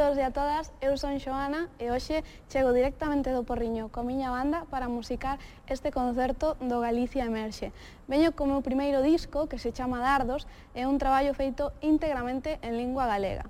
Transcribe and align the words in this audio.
todos 0.00 0.16
e 0.16 0.24
a 0.24 0.32
todas, 0.32 0.72
eu 0.80 0.96
son 0.96 1.20
Xoana 1.20 1.68
e 1.76 1.92
hoxe 1.92 2.24
chego 2.48 2.72
directamente 2.72 3.36
do 3.36 3.44
Porriño 3.44 3.92
co 3.92 4.00
miña 4.00 4.32
banda 4.32 4.64
para 4.72 4.88
musicar 4.88 5.36
este 5.68 5.92
concerto 5.92 6.56
do 6.56 6.80
Galicia 6.80 7.28
Emerxe. 7.28 7.68
Veño 8.08 8.32
co 8.32 8.48
meu 8.48 8.64
primeiro 8.64 9.04
disco 9.04 9.44
que 9.44 9.60
se 9.60 9.76
chama 9.76 10.00
Dardos 10.00 10.48
e 10.72 10.88
un 10.88 10.96
traballo 10.96 11.36
feito 11.36 11.76
íntegramente 11.84 12.56
en 12.64 12.80
lingua 12.80 13.04
galega. 13.04 13.44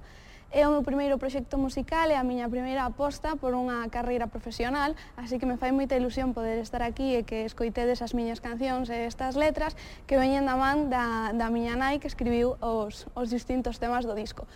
É 0.51 0.67
o 0.67 0.75
meu 0.75 0.83
primeiro 0.83 1.23
proxecto 1.23 1.55
musical 1.55 2.11
e 2.11 2.19
a 2.19 2.27
miña 2.27 2.51
primeira 2.51 2.83
aposta 2.83 3.39
por 3.39 3.55
unha 3.55 3.87
carreira 3.87 4.27
profesional, 4.27 4.99
así 5.15 5.39
que 5.39 5.47
me 5.47 5.55
fai 5.55 5.71
moita 5.71 5.95
ilusión 5.95 6.35
poder 6.35 6.59
estar 6.59 6.83
aquí 6.83 7.15
e 7.15 7.23
que 7.23 7.47
escoitedes 7.47 8.03
as 8.03 8.11
miñas 8.11 8.43
cancións 8.43 8.91
e 8.91 9.07
estas 9.07 9.39
letras 9.39 9.79
que 10.11 10.19
veñen 10.19 10.51
da 10.51 10.59
man 10.59 10.91
da, 10.91 11.31
da 11.31 11.47
miña 11.47 11.79
nai 11.79 12.03
que 12.03 12.11
escribiu 12.11 12.59
os, 12.59 13.07
os 13.15 13.31
distintos 13.31 13.79
temas 13.79 14.03
do 14.03 14.19
disco. 14.19 14.51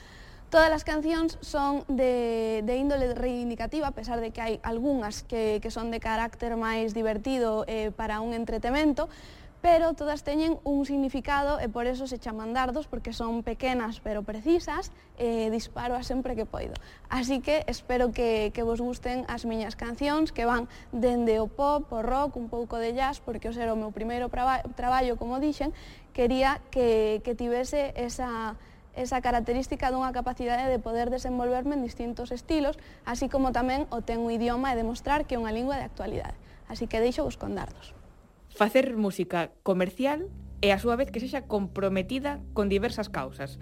Todas 0.54 0.70
as 0.70 0.86
cancións 0.86 1.34
son 1.42 1.82
de, 1.90 2.62
de 2.62 2.74
índole 2.78 3.10
reivindicativa, 3.10 3.90
a 3.90 3.90
pesar 3.90 4.22
de 4.22 4.30
que 4.30 4.38
hai 4.38 4.62
algunhas 4.62 5.26
que, 5.26 5.58
que 5.58 5.66
son 5.66 5.90
de 5.90 5.98
carácter 5.98 6.54
máis 6.54 6.94
divertido 6.94 7.66
eh, 7.66 7.90
para 7.90 8.22
un 8.22 8.30
entretemento, 8.30 9.10
pero 9.58 9.98
todas 9.98 10.22
teñen 10.22 10.62
un 10.62 10.86
significado 10.86 11.58
e 11.58 11.66
por 11.66 11.90
eso 11.90 12.06
se 12.06 12.22
chaman 12.22 12.54
dardos, 12.54 12.86
porque 12.86 13.10
son 13.10 13.42
pequenas 13.42 13.98
pero 13.98 14.22
precisas, 14.22 14.94
e 15.18 15.26
eh, 15.26 15.46
disparo 15.50 15.98
a 15.98 16.06
sempre 16.06 16.38
que 16.38 16.46
poido. 16.46 16.78
Así 17.10 17.42
que 17.42 17.66
espero 17.66 18.14
que, 18.14 18.54
que 18.54 18.62
vos 18.62 18.78
gusten 18.78 19.26
as 19.26 19.42
miñas 19.42 19.74
cancións, 19.74 20.30
que 20.30 20.46
van 20.46 20.70
dende 20.94 21.42
o 21.42 21.50
pop, 21.50 21.90
o 21.90 21.98
rock, 21.98 22.38
un 22.38 22.46
pouco 22.46 22.78
de 22.78 22.94
jazz, 22.94 23.18
porque 23.18 23.50
o 23.50 23.52
ser 23.58 23.66
o 23.66 23.74
meu 23.74 23.90
primeiro 23.90 24.30
traballo, 24.78 25.18
como 25.18 25.42
dixen, 25.42 25.74
quería 26.14 26.62
que, 26.70 27.26
que 27.26 27.34
tivese 27.34 27.90
esa 27.98 28.54
esa 28.96 29.20
característica 29.20 29.90
dunha 29.90 30.14
capacidade 30.14 30.70
de 30.70 30.78
poder 30.78 31.10
desenvolverme 31.10 31.74
en 31.74 31.82
distintos 31.82 32.30
estilos, 32.30 32.78
así 33.04 33.28
como 33.28 33.50
tamén 33.50 33.90
o 33.90 34.02
ten 34.02 34.22
o 34.22 34.30
idioma 34.30 34.72
e 34.72 34.78
demostrar 34.78 35.26
que 35.26 35.34
é 35.34 35.42
unha 35.42 35.54
lingua 35.54 35.76
de 35.76 35.86
actualidade. 35.86 36.38
Así 36.70 36.86
que 36.86 37.02
deixo 37.02 37.26
vos 37.26 37.36
con 37.36 37.58
dardos. 37.58 37.92
Facer 38.54 38.94
música 38.94 39.50
comercial 39.66 40.30
e 40.64 40.72
a 40.72 40.78
súa 40.78 40.96
vez 40.96 41.10
que 41.10 41.20
sexa 41.20 41.44
comprometida 41.44 42.40
con 42.56 42.72
diversas 42.72 43.10
causas. 43.10 43.58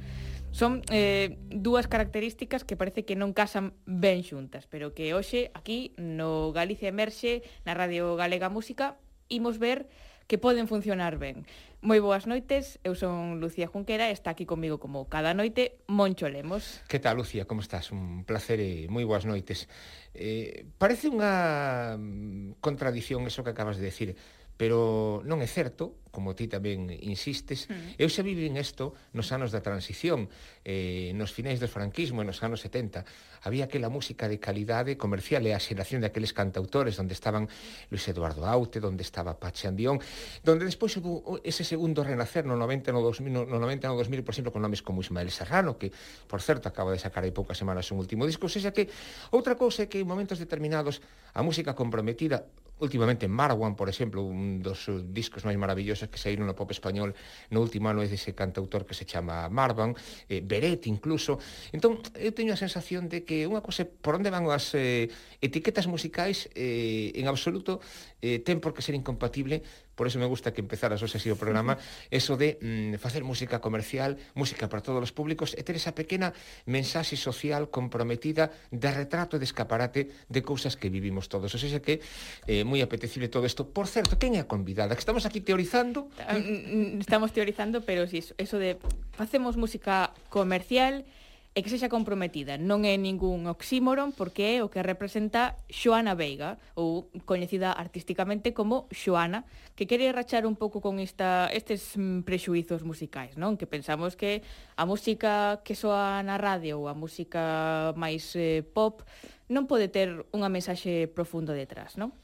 Son 0.52 0.84
eh, 0.92 1.40
dúas 1.48 1.88
características 1.88 2.62
que 2.62 2.76
parece 2.76 3.08
que 3.08 3.16
non 3.16 3.32
casan 3.32 3.72
ben 3.88 4.20
xuntas, 4.20 4.68
pero 4.68 4.92
que 4.92 5.16
hoxe 5.16 5.48
aquí 5.56 5.96
no 5.96 6.52
Galicia 6.52 6.92
Emerxe, 6.92 7.40
na 7.64 7.72
Radio 7.72 8.14
Galega 8.20 8.52
Música, 8.52 9.00
imos 9.32 9.56
ver 9.56 9.88
que 10.28 10.36
poden 10.36 10.68
funcionar 10.68 11.16
ben. 11.16 11.48
Moi 11.82 11.98
boas 11.98 12.30
noites, 12.30 12.78
eu 12.86 12.94
son 12.94 13.42
Lucía 13.42 13.66
Junquera 13.66 14.06
e 14.06 14.14
está 14.14 14.30
aquí 14.30 14.46
comigo 14.46 14.78
como 14.78 15.10
cada 15.10 15.34
noite 15.34 15.82
Moncho 15.90 16.30
Lemos. 16.30 16.78
Que 16.86 17.02
tal, 17.02 17.18
Lucía, 17.18 17.50
como 17.50 17.58
estás? 17.58 17.90
Un 17.90 18.22
placer 18.22 18.62
e 18.62 18.86
moi 18.86 19.02
boas 19.02 19.26
noites. 19.26 19.66
Eh, 20.14 20.62
parece 20.78 21.10
unha 21.10 21.98
mm, 21.98 22.62
contradición 22.62 23.26
eso 23.26 23.42
que 23.42 23.50
acabas 23.50 23.82
de 23.82 23.90
decir 23.90 24.14
pero 24.56 25.22
non 25.24 25.40
é 25.40 25.48
certo 25.48 26.02
como 26.12 26.36
ti 26.36 26.46
tamén 26.46 26.92
insistes, 26.92 27.66
mm. 27.66 27.96
eu 27.96 28.06
xa 28.12 28.20
vivín 28.20 28.60
isto 28.60 28.92
nos 29.16 29.32
anos 29.32 29.48
da 29.48 29.64
transición, 29.64 30.28
eh, 30.60 31.10
nos 31.16 31.32
finais 31.32 31.56
do 31.56 31.66
franquismo 31.72 32.20
e 32.20 32.28
nos 32.28 32.44
anos 32.44 32.60
70. 32.60 33.02
Había 33.48 33.64
aquela 33.64 33.88
música 33.88 34.28
de 34.28 34.36
calidade 34.36 35.00
comercial 35.00 35.40
e 35.48 35.56
a 35.56 35.58
xeración 35.58 36.04
de 36.04 36.12
aqueles 36.12 36.36
cantautores 36.36 37.00
onde 37.00 37.16
estaban 37.16 37.48
Luis 37.88 38.04
Eduardo 38.06 38.44
Aute, 38.44 38.78
onde 38.84 39.00
estaba 39.00 39.40
Pache 39.40 39.66
Andión, 39.66 40.04
donde 40.44 40.68
despois 40.68 40.92
hubo 41.00 41.40
ese 41.42 41.64
segundo 41.64 42.04
renacer 42.04 42.44
no 42.44 42.60
90 42.60 42.92
no 42.92 43.00
2000, 43.00 43.48
no 43.48 43.56
90 43.56 43.88
no 43.88 43.96
2000, 43.96 44.20
por 44.20 44.36
exemplo, 44.36 44.52
con 44.52 44.60
nomes 44.60 44.84
como 44.84 45.00
Ismael 45.00 45.32
Serrano, 45.32 45.80
que, 45.80 45.90
por 46.28 46.44
certo, 46.44 46.68
acaba 46.68 46.92
de 46.92 47.00
sacar 47.00 47.24
hai 47.24 47.32
poucas 47.32 47.56
semanas 47.56 47.88
un 47.88 47.96
último 47.96 48.28
disco, 48.28 48.52
sexa 48.52 48.76
que 48.76 48.92
outra 49.32 49.56
cousa 49.56 49.88
é 49.88 49.90
que 49.90 50.04
en 50.04 50.06
momentos 50.06 50.36
determinados 50.36 51.00
a 51.32 51.40
música 51.40 51.72
comprometida 51.72 52.44
Últimamente 52.82 53.28
Marwan, 53.28 53.76
por 53.78 53.88
exemplo, 53.88 54.26
un 54.26 54.58
dos 54.58 54.90
discos 55.14 55.46
máis 55.46 55.54
maravillosos 55.54 56.10
que 56.10 56.18
saíron 56.18 56.50
no 56.50 56.58
pop 56.58 56.66
español 56.74 57.14
no 57.54 57.62
último 57.62 57.86
ano 57.86 58.02
é 58.02 58.10
dese 58.10 58.34
cantautor 58.34 58.82
que 58.82 58.98
se 58.98 59.06
chama 59.06 59.46
Marwan, 59.46 59.94
eh, 60.26 60.42
Beret 60.42 60.90
incluso. 60.90 61.38
Entón, 61.70 62.02
eu 62.18 62.34
teño 62.34 62.50
a 62.50 62.58
sensación 62.58 63.06
de 63.06 63.22
que 63.22 63.46
unha 63.46 63.62
cousa 63.62 63.86
por 63.86 64.18
onde 64.18 64.34
van 64.34 64.50
as 64.50 64.74
eh, 64.74 65.06
etiquetas 65.38 65.86
musicais 65.86 66.50
eh, 66.58 67.14
en 67.14 67.30
absoluto 67.30 67.78
eh, 68.22 68.38
ten 68.38 68.62
por 68.62 68.72
que 68.72 68.80
ser 68.80 68.94
incompatible, 68.94 69.66
por 69.98 70.06
eso 70.06 70.18
me 70.18 70.26
gusta 70.26 70.54
que 70.54 70.62
empezaras 70.62 71.02
o 71.02 71.06
así 71.10 71.28
o 71.28 71.36
programa, 71.36 71.76
eso 72.08 72.38
de 72.38 72.56
mm, 72.62 72.96
facer 73.02 73.26
música 73.26 73.60
comercial, 73.60 74.16
música 74.38 74.70
para 74.70 74.80
todos 74.80 75.02
os 75.02 75.12
públicos, 75.12 75.52
e 75.58 75.66
ter 75.66 75.76
esa 75.76 75.92
pequena 75.92 76.32
mensaxe 76.64 77.18
social 77.18 77.68
comprometida 77.68 78.54
de 78.70 78.88
retrato 78.94 79.36
e 79.36 79.42
de 79.42 79.46
escaparate 79.46 80.08
de 80.30 80.40
cousas 80.40 80.78
que 80.78 80.88
vivimos 80.88 81.28
todos. 81.28 81.52
O 81.52 81.58
sea 81.58 81.82
que 81.82 82.00
eh, 82.46 82.62
moi 82.62 82.80
apetecible 82.80 83.28
todo 83.28 83.44
isto. 83.44 83.68
Por 83.68 83.90
certo, 83.90 84.16
quen 84.16 84.38
é 84.38 84.40
a 84.40 84.48
convidada? 84.48 84.94
Que 84.94 85.02
estamos 85.02 85.26
aquí 85.26 85.42
teorizando. 85.42 86.08
Ah, 86.22 86.38
mm, 86.38 86.96
mm, 86.96 87.04
estamos 87.04 87.34
teorizando, 87.34 87.82
pero 87.82 88.06
si 88.06 88.22
sí, 88.22 88.32
eso 88.38 88.56
de 88.56 88.78
facemos 89.12 89.58
música 89.58 90.14
comercial, 90.30 91.04
e 91.52 91.60
que 91.60 91.68
sexa 91.68 91.92
comprometida. 91.92 92.56
Non 92.56 92.88
é 92.88 92.96
ningún 92.96 93.44
oxímoron 93.44 94.16
porque 94.16 94.56
é 94.56 94.64
o 94.64 94.72
que 94.72 94.80
representa 94.80 95.60
Xoana 95.68 96.16
Veiga, 96.16 96.56
ou 96.72 97.12
coñecida 97.28 97.76
artísticamente 97.76 98.56
como 98.56 98.88
Xoana, 98.88 99.44
que 99.76 99.84
quere 99.84 100.08
rachar 100.16 100.48
un 100.48 100.56
pouco 100.56 100.80
con 100.80 100.96
esta, 100.96 101.52
estes 101.52 101.92
prexuizos 102.24 102.88
musicais, 102.88 103.36
non? 103.36 103.60
Que 103.60 103.68
pensamos 103.68 104.16
que 104.16 104.40
a 104.80 104.88
música 104.88 105.60
que 105.60 105.76
soa 105.76 106.24
na 106.24 106.40
radio 106.40 106.80
ou 106.80 106.88
a 106.88 106.96
música 106.96 107.92
máis 108.00 108.32
eh, 108.32 108.64
pop 108.64 109.04
non 109.52 109.68
pode 109.68 109.92
ter 109.92 110.24
unha 110.32 110.48
mensaxe 110.48 111.04
profundo 111.12 111.52
detrás, 111.52 112.00
non? 112.00 112.16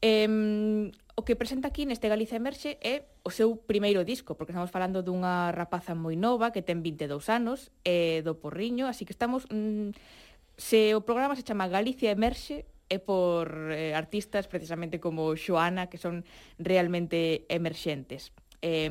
Eh, 0.00 0.90
o 1.20 1.22
que 1.22 1.36
presenta 1.36 1.68
aquí 1.68 1.84
neste 1.84 2.08
Galicia 2.08 2.40
Emerxe 2.40 2.80
é 2.80 3.04
o 3.20 3.28
seu 3.28 3.52
primeiro 3.60 4.08
disco, 4.08 4.40
porque 4.40 4.56
estamos 4.56 4.72
falando 4.72 5.04
dunha 5.04 5.52
rapaza 5.52 5.92
moi 5.92 6.16
nova 6.16 6.48
que 6.48 6.64
ten 6.64 6.80
22 6.80 7.28
anos, 7.28 7.68
é 7.84 8.24
do 8.24 8.40
Porriño, 8.40 8.88
así 8.88 9.04
que 9.04 9.12
estamos... 9.12 9.44
Mm, 9.52 9.92
se 10.56 10.96
o 10.96 11.04
programa 11.04 11.36
se 11.36 11.44
chama 11.44 11.68
Galicia 11.68 12.16
Emerxe, 12.16 12.64
é 12.88 12.96
por 12.96 13.52
eh, 13.68 13.92
artistas 13.92 14.48
precisamente 14.48 14.96
como 14.96 15.36
Xoana, 15.36 15.92
que 15.92 16.00
son 16.00 16.24
realmente 16.56 17.44
emerxentes. 17.52 18.32
Eh, 18.64 18.88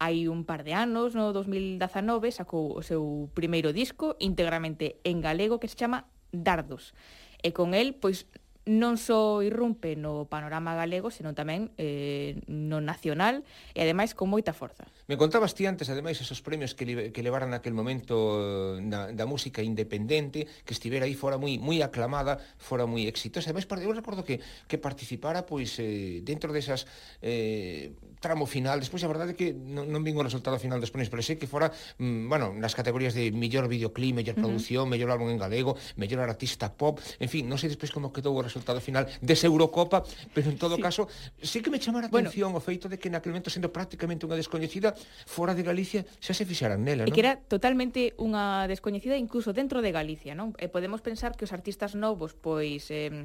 hai 0.00 0.24
un 0.24 0.48
par 0.48 0.64
de 0.64 0.72
anos, 0.72 1.12
no 1.12 1.36
2019, 1.36 2.32
sacou 2.32 2.72
o 2.72 2.80
seu 2.80 3.28
primeiro 3.36 3.76
disco 3.76 4.16
íntegramente 4.16 4.96
en 5.04 5.20
galego 5.20 5.60
que 5.60 5.68
se 5.68 5.76
chama 5.76 6.08
Dardos. 6.32 6.96
E 7.44 7.52
con 7.52 7.76
el, 7.76 7.92
pois, 7.92 8.24
non 8.68 9.00
só 9.00 9.40
irrumpe 9.40 9.96
no 9.96 10.28
panorama 10.28 10.76
galego, 10.76 11.08
senón 11.08 11.32
tamén 11.32 11.72
eh, 11.80 12.36
no 12.52 12.84
nacional 12.84 13.40
e 13.72 13.80
ademais 13.80 14.12
con 14.12 14.28
moita 14.28 14.52
forza. 14.52 14.84
Me 15.08 15.16
contabas 15.16 15.56
ti 15.56 15.64
antes, 15.64 15.88
ademais, 15.88 16.20
esos 16.20 16.44
premios 16.44 16.76
que, 16.76 16.84
li, 16.84 16.94
que 17.08 17.24
levaran 17.24 17.56
aquel 17.56 17.72
momento 17.72 18.76
eh, 18.76 18.84
na, 18.84 19.08
da 19.08 19.24
música 19.24 19.64
independente, 19.64 20.44
que 20.68 20.76
estivera 20.76 21.08
aí 21.08 21.16
fora 21.16 21.40
moi 21.40 21.56
moi 21.56 21.80
aclamada, 21.80 22.36
fora 22.60 22.84
moi 22.84 23.08
exitosa. 23.08 23.48
Ademais, 23.48 23.64
eu 23.80 23.96
recordo 23.96 24.20
que, 24.20 24.36
que 24.68 24.76
participara 24.76 25.48
pois 25.48 25.80
eh, 25.80 26.20
dentro 26.20 26.52
desas 26.52 26.84
eh, 27.24 27.96
tramo 28.20 28.44
final, 28.44 28.84
despois 28.84 29.00
a 29.00 29.08
verdade 29.08 29.32
é 29.32 29.36
que 29.38 29.56
non, 29.56 29.88
non 29.88 30.04
vin 30.04 30.12
o 30.12 30.20
resultado 30.20 30.60
final 30.60 30.76
dos 30.76 30.92
premios, 30.92 31.08
pero 31.08 31.24
sei 31.24 31.40
que 31.40 31.48
fora, 31.48 31.72
mm, 31.96 32.28
bueno, 32.28 32.52
nas 32.52 32.76
categorías 32.76 33.16
de 33.16 33.32
mellor 33.32 33.64
videoclip, 33.64 34.12
mellor 34.12 34.36
uh 34.36 34.44
-huh. 34.44 34.44
produción, 34.44 34.84
mellor 34.92 35.08
álbum 35.08 35.32
en 35.32 35.40
galego, 35.40 35.80
mellor 35.96 36.20
artista 36.20 36.68
pop, 36.68 37.00
en 37.16 37.32
fin, 37.32 37.48
non 37.48 37.56
sei 37.56 37.72
despois 37.72 37.88
como 37.88 38.12
quedou 38.12 38.36
o 38.36 38.44
resultado 38.44 38.57
resultado 38.58 38.82
final 38.82 39.06
desa 39.22 39.46
Eurocopa, 39.46 40.02
pero 40.34 40.50
en 40.50 40.58
todo 40.58 40.76
sí. 40.76 40.82
caso, 40.82 41.06
sí 41.40 41.62
que 41.62 41.70
me 41.70 41.78
chamara 41.78 42.06
a 42.06 42.10
bueno, 42.10 42.28
atención 42.28 42.50
o 42.54 42.60
feito 42.60 42.90
de 42.90 42.98
que 42.98 43.08
naquele 43.08 43.38
momento 43.38 43.48
sendo 43.54 43.70
prácticamente 43.70 44.26
unha 44.26 44.34
descoñecida 44.34 44.92
fora 45.24 45.54
de 45.54 45.62
Galicia 45.62 46.02
xa 46.18 46.34
se 46.34 46.44
fixaran 46.44 46.82
nela, 46.82 47.06
non? 47.06 47.10
E 47.10 47.14
que 47.14 47.22
era 47.22 47.38
totalmente 47.38 48.18
unha 48.18 48.66
descoñecida 48.66 49.14
incluso 49.14 49.54
dentro 49.54 49.80
de 49.80 49.94
Galicia, 49.94 50.34
non? 50.34 50.52
E 50.58 50.66
podemos 50.66 51.00
pensar 51.00 51.38
que 51.38 51.46
os 51.46 51.54
artistas 51.54 51.94
novos 51.94 52.34
pois 52.34 52.90
eh, 52.90 53.22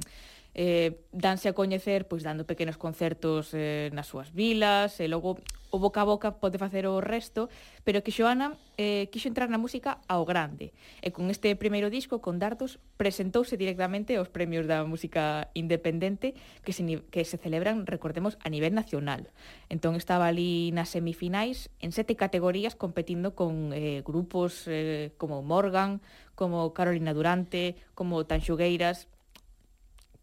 eh, 0.54 1.04
danse 1.10 1.50
a 1.50 1.56
coñecer 1.58 2.06
pois 2.06 2.22
dando 2.22 2.46
pequenos 2.46 2.78
concertos 2.78 3.50
eh, 3.52 3.90
nas 3.92 4.06
súas 4.06 4.30
vilas 4.30 5.02
e 5.02 5.10
logo 5.10 5.42
o 5.74 5.78
boca 5.82 6.02
a 6.02 6.06
boca 6.06 6.38
pode 6.38 6.54
facer 6.54 6.86
o 6.86 7.02
resto, 7.02 7.50
pero 7.82 8.06
que 8.06 8.14
Xoana 8.14 8.54
eh, 8.78 9.10
quixo 9.10 9.26
entrar 9.26 9.50
na 9.50 9.58
música 9.58 9.98
ao 10.06 10.22
grande. 10.22 10.70
E 11.02 11.10
con 11.10 11.26
este 11.34 11.50
primeiro 11.58 11.90
disco, 11.90 12.22
con 12.22 12.38
Dardos, 12.38 12.78
presentouse 12.94 13.58
directamente 13.58 14.14
aos 14.14 14.30
premios 14.30 14.70
da 14.70 14.86
música 14.86 15.50
independente 15.58 16.38
que 16.62 16.70
se, 16.70 16.86
que 17.10 17.26
se 17.26 17.42
celebran, 17.42 17.90
recordemos, 17.90 18.38
a 18.46 18.54
nivel 18.54 18.70
nacional. 18.70 19.34
Entón 19.66 19.98
estaba 19.98 20.30
ali 20.30 20.70
nas 20.70 20.94
semifinais 20.94 21.74
en 21.82 21.90
sete 21.90 22.14
categorías 22.14 22.78
competindo 22.78 23.34
con 23.34 23.74
eh, 23.74 24.06
grupos 24.06 24.70
eh, 24.70 25.10
como 25.18 25.42
Morgan, 25.42 25.98
como 26.38 26.70
Carolina 26.70 27.10
Durante, 27.10 27.74
como 27.98 28.22
Tanxugueiras, 28.30 29.10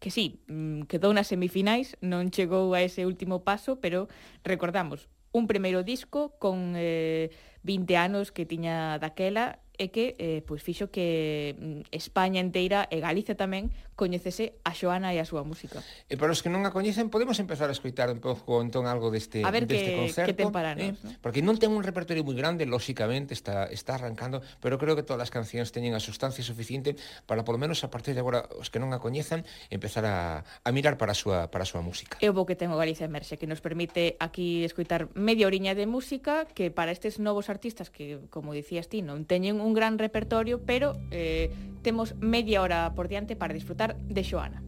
que 0.02 0.10
sí, 0.10 0.42
mm, 0.50 0.90
quedou 0.90 1.14
nas 1.14 1.30
semifinais, 1.30 1.94
non 2.02 2.34
chegou 2.34 2.74
a 2.74 2.82
ese 2.82 3.06
último 3.06 3.46
paso, 3.46 3.78
pero 3.78 4.10
recordamos, 4.42 5.06
un 5.30 5.46
primeiro 5.46 5.86
disco 5.86 6.34
con 6.42 6.74
eh, 6.74 7.30
20 7.62 7.94
anos 7.96 8.34
que 8.34 8.42
tiña 8.42 8.98
daquela 8.98 9.62
e 9.78 9.94
que 9.94 10.18
eh, 10.18 10.42
pois 10.42 10.58
fixo 10.60 10.90
que 10.90 11.54
mm, 11.54 11.94
España 11.94 12.42
enteira 12.42 12.90
e 12.90 12.98
Galicia 12.98 13.38
tamén 13.38 13.70
coñecese 14.02 14.58
a 14.66 14.74
Xoana 14.74 15.14
e 15.14 15.22
a 15.22 15.26
súa 15.26 15.46
música. 15.46 15.78
E 16.10 16.18
para 16.18 16.34
os 16.34 16.42
que 16.42 16.50
non 16.50 16.66
a 16.66 16.74
coñecen, 16.74 17.08
podemos 17.08 17.38
empezar 17.38 17.70
a 17.70 17.74
escoitar 17.74 18.10
un 18.10 18.18
pouco 18.18 18.58
entón 18.58 18.90
algo 18.90 19.14
deste, 19.14 19.46
a 19.46 19.54
ver 19.54 19.70
deste 19.70 19.94
que, 19.94 19.98
concerto. 20.02 20.28
Que 20.28 20.36
ten 20.36 20.52
para 20.52 20.76
nos, 20.76 20.92
eh? 20.92 20.92
¿no? 21.00 21.16
Porque 21.24 21.40
non 21.40 21.56
ten 21.56 21.72
un 21.72 21.80
repertorio 21.80 22.20
moi 22.20 22.36
grande, 22.36 22.68
lóxicamente, 22.68 23.32
está, 23.32 23.70
está 23.72 23.96
arrancando, 23.96 24.44
pero 24.60 24.76
creo 24.76 24.92
que 24.92 25.06
todas 25.06 25.24
as 25.24 25.32
cancións 25.32 25.72
teñen 25.72 25.96
a 25.96 26.02
sustancia 26.04 26.44
suficiente 26.44 27.00
para, 27.24 27.46
polo 27.48 27.56
menos, 27.56 27.80
a 27.80 27.88
partir 27.88 28.12
de 28.12 28.20
agora, 28.20 28.44
os 28.60 28.68
que 28.68 28.76
non 28.76 28.92
a 28.92 29.00
coñezan, 29.00 29.46
empezar 29.72 30.04
a, 30.04 30.44
a 30.44 30.68
mirar 30.74 31.00
para 31.00 31.14
a 31.14 31.18
súa, 31.18 31.48
para 31.48 31.64
a 31.64 31.68
súa 31.68 31.80
música. 31.80 32.20
É 32.20 32.28
o 32.28 32.36
bo 32.36 32.44
que 32.44 32.58
ten 32.58 32.68
o 32.68 32.76
Galicia 32.76 33.08
Emerxe, 33.08 33.22
Merxe, 33.22 33.38
que 33.38 33.46
nos 33.46 33.60
permite 33.60 34.16
aquí 34.18 34.64
escoitar 34.64 35.08
media 35.14 35.46
oriña 35.46 35.74
de 35.78 35.86
música 35.86 36.44
que 36.44 36.70
para 36.74 36.90
estes 36.90 37.20
novos 37.22 37.48
artistas 37.48 37.88
que, 37.88 38.18
como 38.30 38.52
dicías 38.52 38.90
ti, 38.90 38.98
non 38.98 39.30
teñen 39.30 39.62
un 39.62 39.72
gran 39.78 39.94
repertorio, 39.94 40.58
pero 40.66 40.98
eh, 41.14 41.54
temos 41.86 42.18
media 42.18 42.62
hora 42.62 42.94
por 42.94 43.06
diante 43.06 43.36
para 43.36 43.54
disfrutar 43.54 43.91
de 44.08 44.22
Joana. 44.22 44.62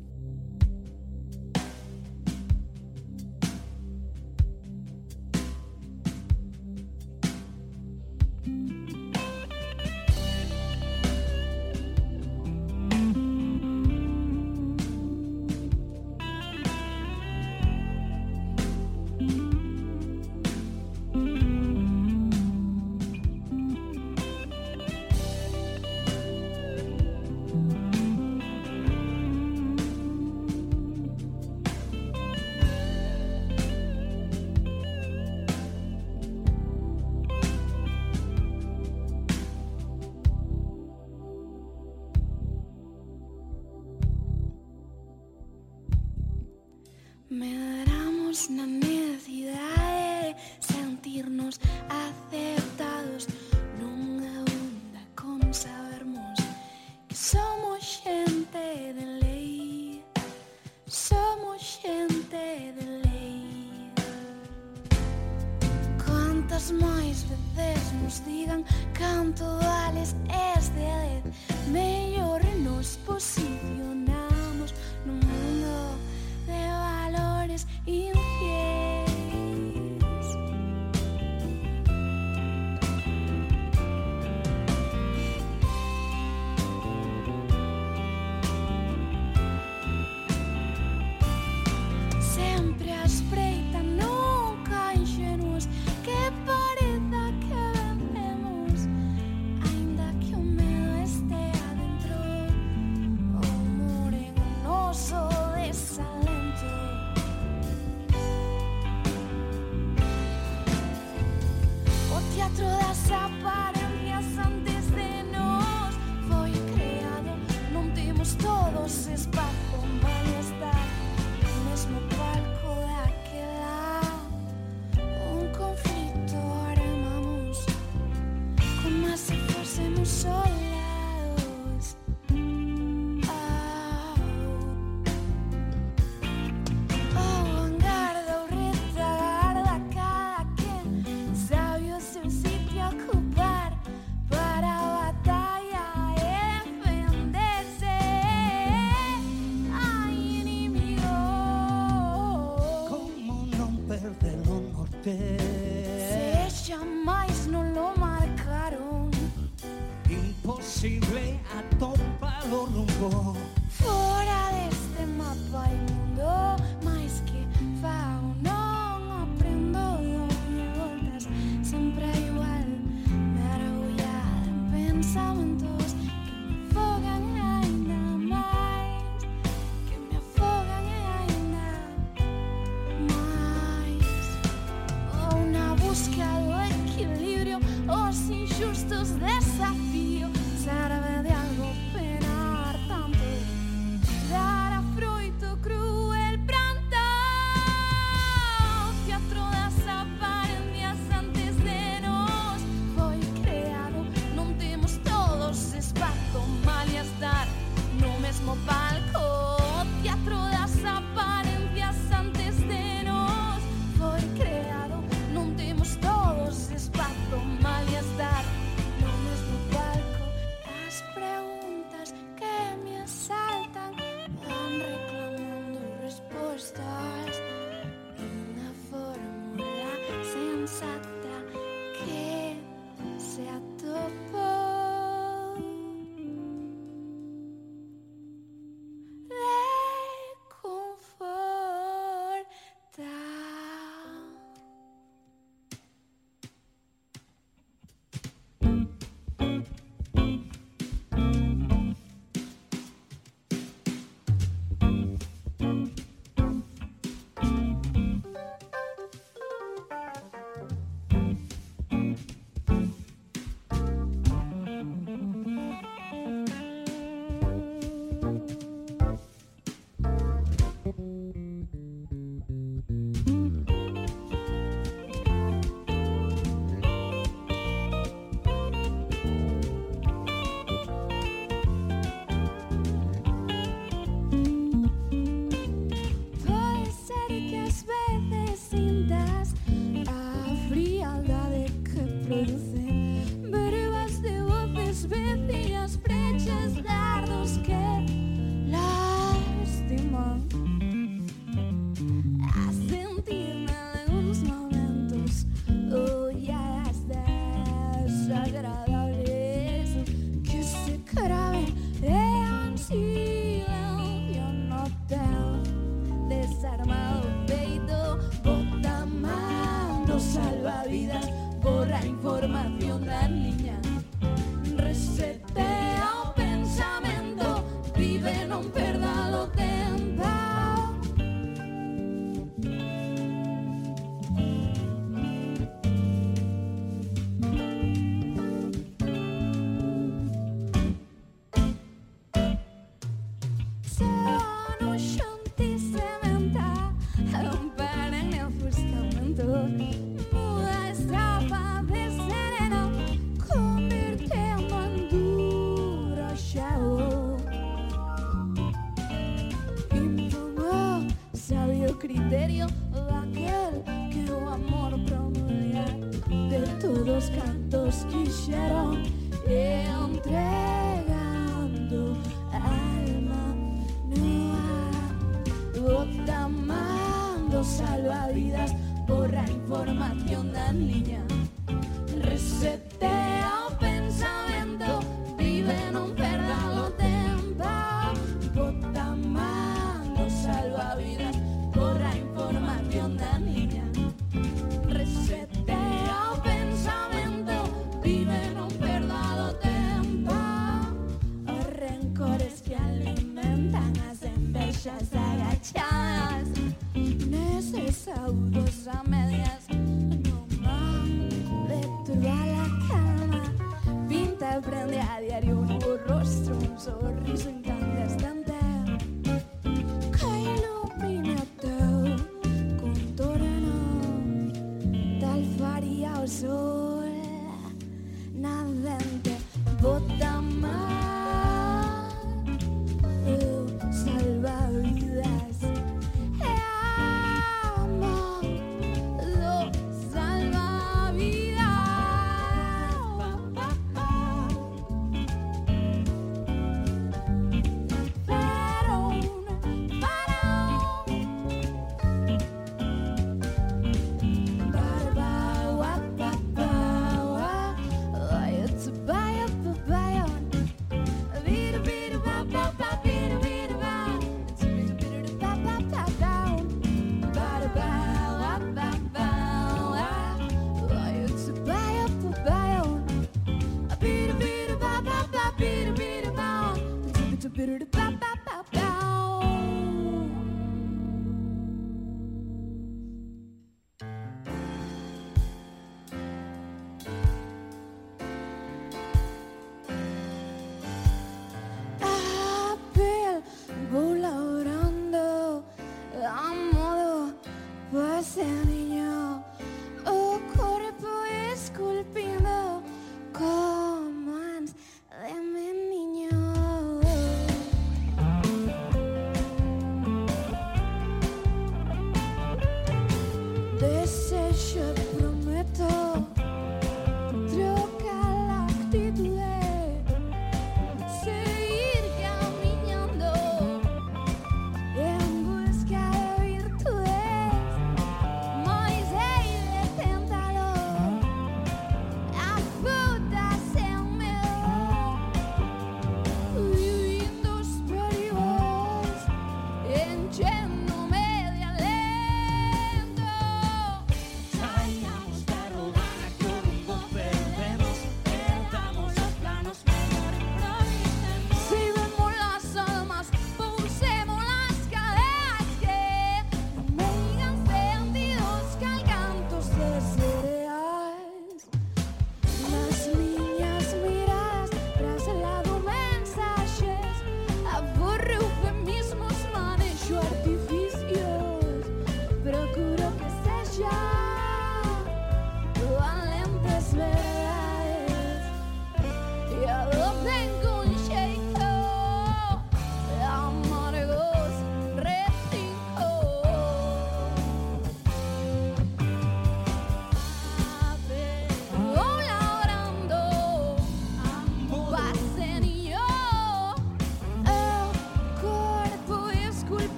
os 187.89 188.31
injustos 188.31 189.11
desafíos, 189.11 190.31
serve 190.63 191.23
de 191.23 191.33
algo 191.33 191.84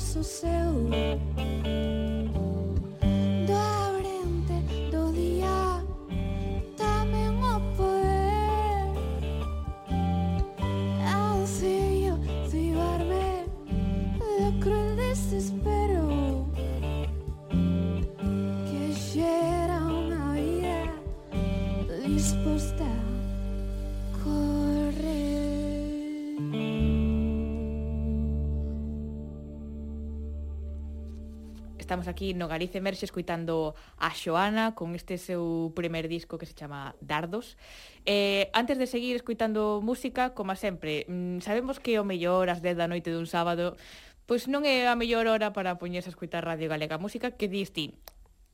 sou 0.00 0.22
seu. 0.24 1.49
Estamos 31.90 32.06
aquí 32.06 32.34
no 32.34 32.46
Galicia 32.46 32.78
Emerxe 32.78 33.04
escuitando 33.04 33.74
a 33.98 34.14
Xoana 34.14 34.78
con 34.78 34.94
este 34.94 35.18
seu 35.18 35.74
primer 35.74 36.06
disco 36.06 36.38
que 36.38 36.46
se 36.46 36.54
chama 36.54 36.94
Dardos. 37.02 37.58
Eh, 38.06 38.46
antes 38.54 38.78
de 38.78 38.86
seguir 38.86 39.16
escuitando 39.16 39.82
música, 39.82 40.30
como 40.30 40.54
sempre, 40.54 41.04
mm, 41.10 41.42
sabemos 41.42 41.82
que 41.82 41.98
o 41.98 42.06
mellor 42.06 42.46
ás 42.46 42.62
10 42.62 42.78
da 42.78 42.86
noite 42.86 43.10
dun 43.10 43.26
sábado 43.26 43.74
pois 44.30 44.46
non 44.46 44.62
é 44.62 44.86
a 44.86 44.94
mellor 44.94 45.26
hora 45.26 45.50
para 45.50 45.82
poñerse 45.82 46.06
a 46.06 46.14
escutar 46.14 46.46
Radio 46.46 46.70
Galega 46.70 46.94
Música 46.94 47.34
que 47.34 47.50
dis 47.50 47.74
ti, 47.74 47.98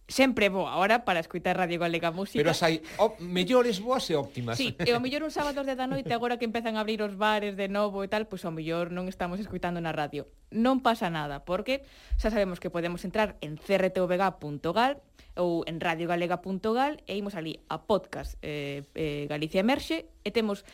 sempre 0.06 0.48
boa 0.48 0.78
hora 0.78 1.02
para 1.04 1.18
escutar 1.18 1.58
Radio 1.58 1.82
Galega 1.82 2.14
Música. 2.14 2.38
Pero 2.38 2.54
as 2.54 2.62
hai 2.62 2.82
oh, 3.02 3.18
mellores 3.18 3.82
boas 3.82 4.06
e 4.06 4.14
óptimas. 4.14 4.54
Sí, 4.54 4.78
e 4.78 4.90
o 4.94 5.02
mellor 5.02 5.26
un 5.26 5.34
sábado 5.34 5.66
de 5.66 5.74
da 5.74 5.90
noite 5.90 6.14
agora 6.14 6.38
que 6.38 6.46
empezan 6.46 6.78
a 6.78 6.86
abrir 6.86 7.02
os 7.02 7.18
bares 7.18 7.58
de 7.58 7.66
novo 7.66 8.06
e 8.06 8.08
tal, 8.08 8.30
pois 8.30 8.46
pues, 8.46 8.48
o 8.48 8.54
mellor 8.54 8.94
non 8.94 9.10
estamos 9.10 9.42
escutando 9.42 9.82
na 9.82 9.90
radio. 9.90 10.30
Non 10.54 10.78
pasa 10.78 11.10
nada, 11.10 11.42
porque 11.42 11.82
xa 12.22 12.30
sabemos 12.30 12.62
que 12.62 12.70
podemos 12.70 13.02
entrar 13.02 13.34
en 13.42 13.58
crtvg.gal 13.58 15.02
ou 15.36 15.66
en 15.68 15.82
radiogalega.gal 15.82 17.02
e 17.04 17.18
imos 17.18 17.34
ali 17.34 17.60
a 17.68 17.84
podcast 17.84 18.38
eh, 18.40 18.86
eh, 18.94 19.26
Galicia 19.28 19.60
Emerxe 19.60 20.08
e 20.24 20.30
temos 20.32 20.64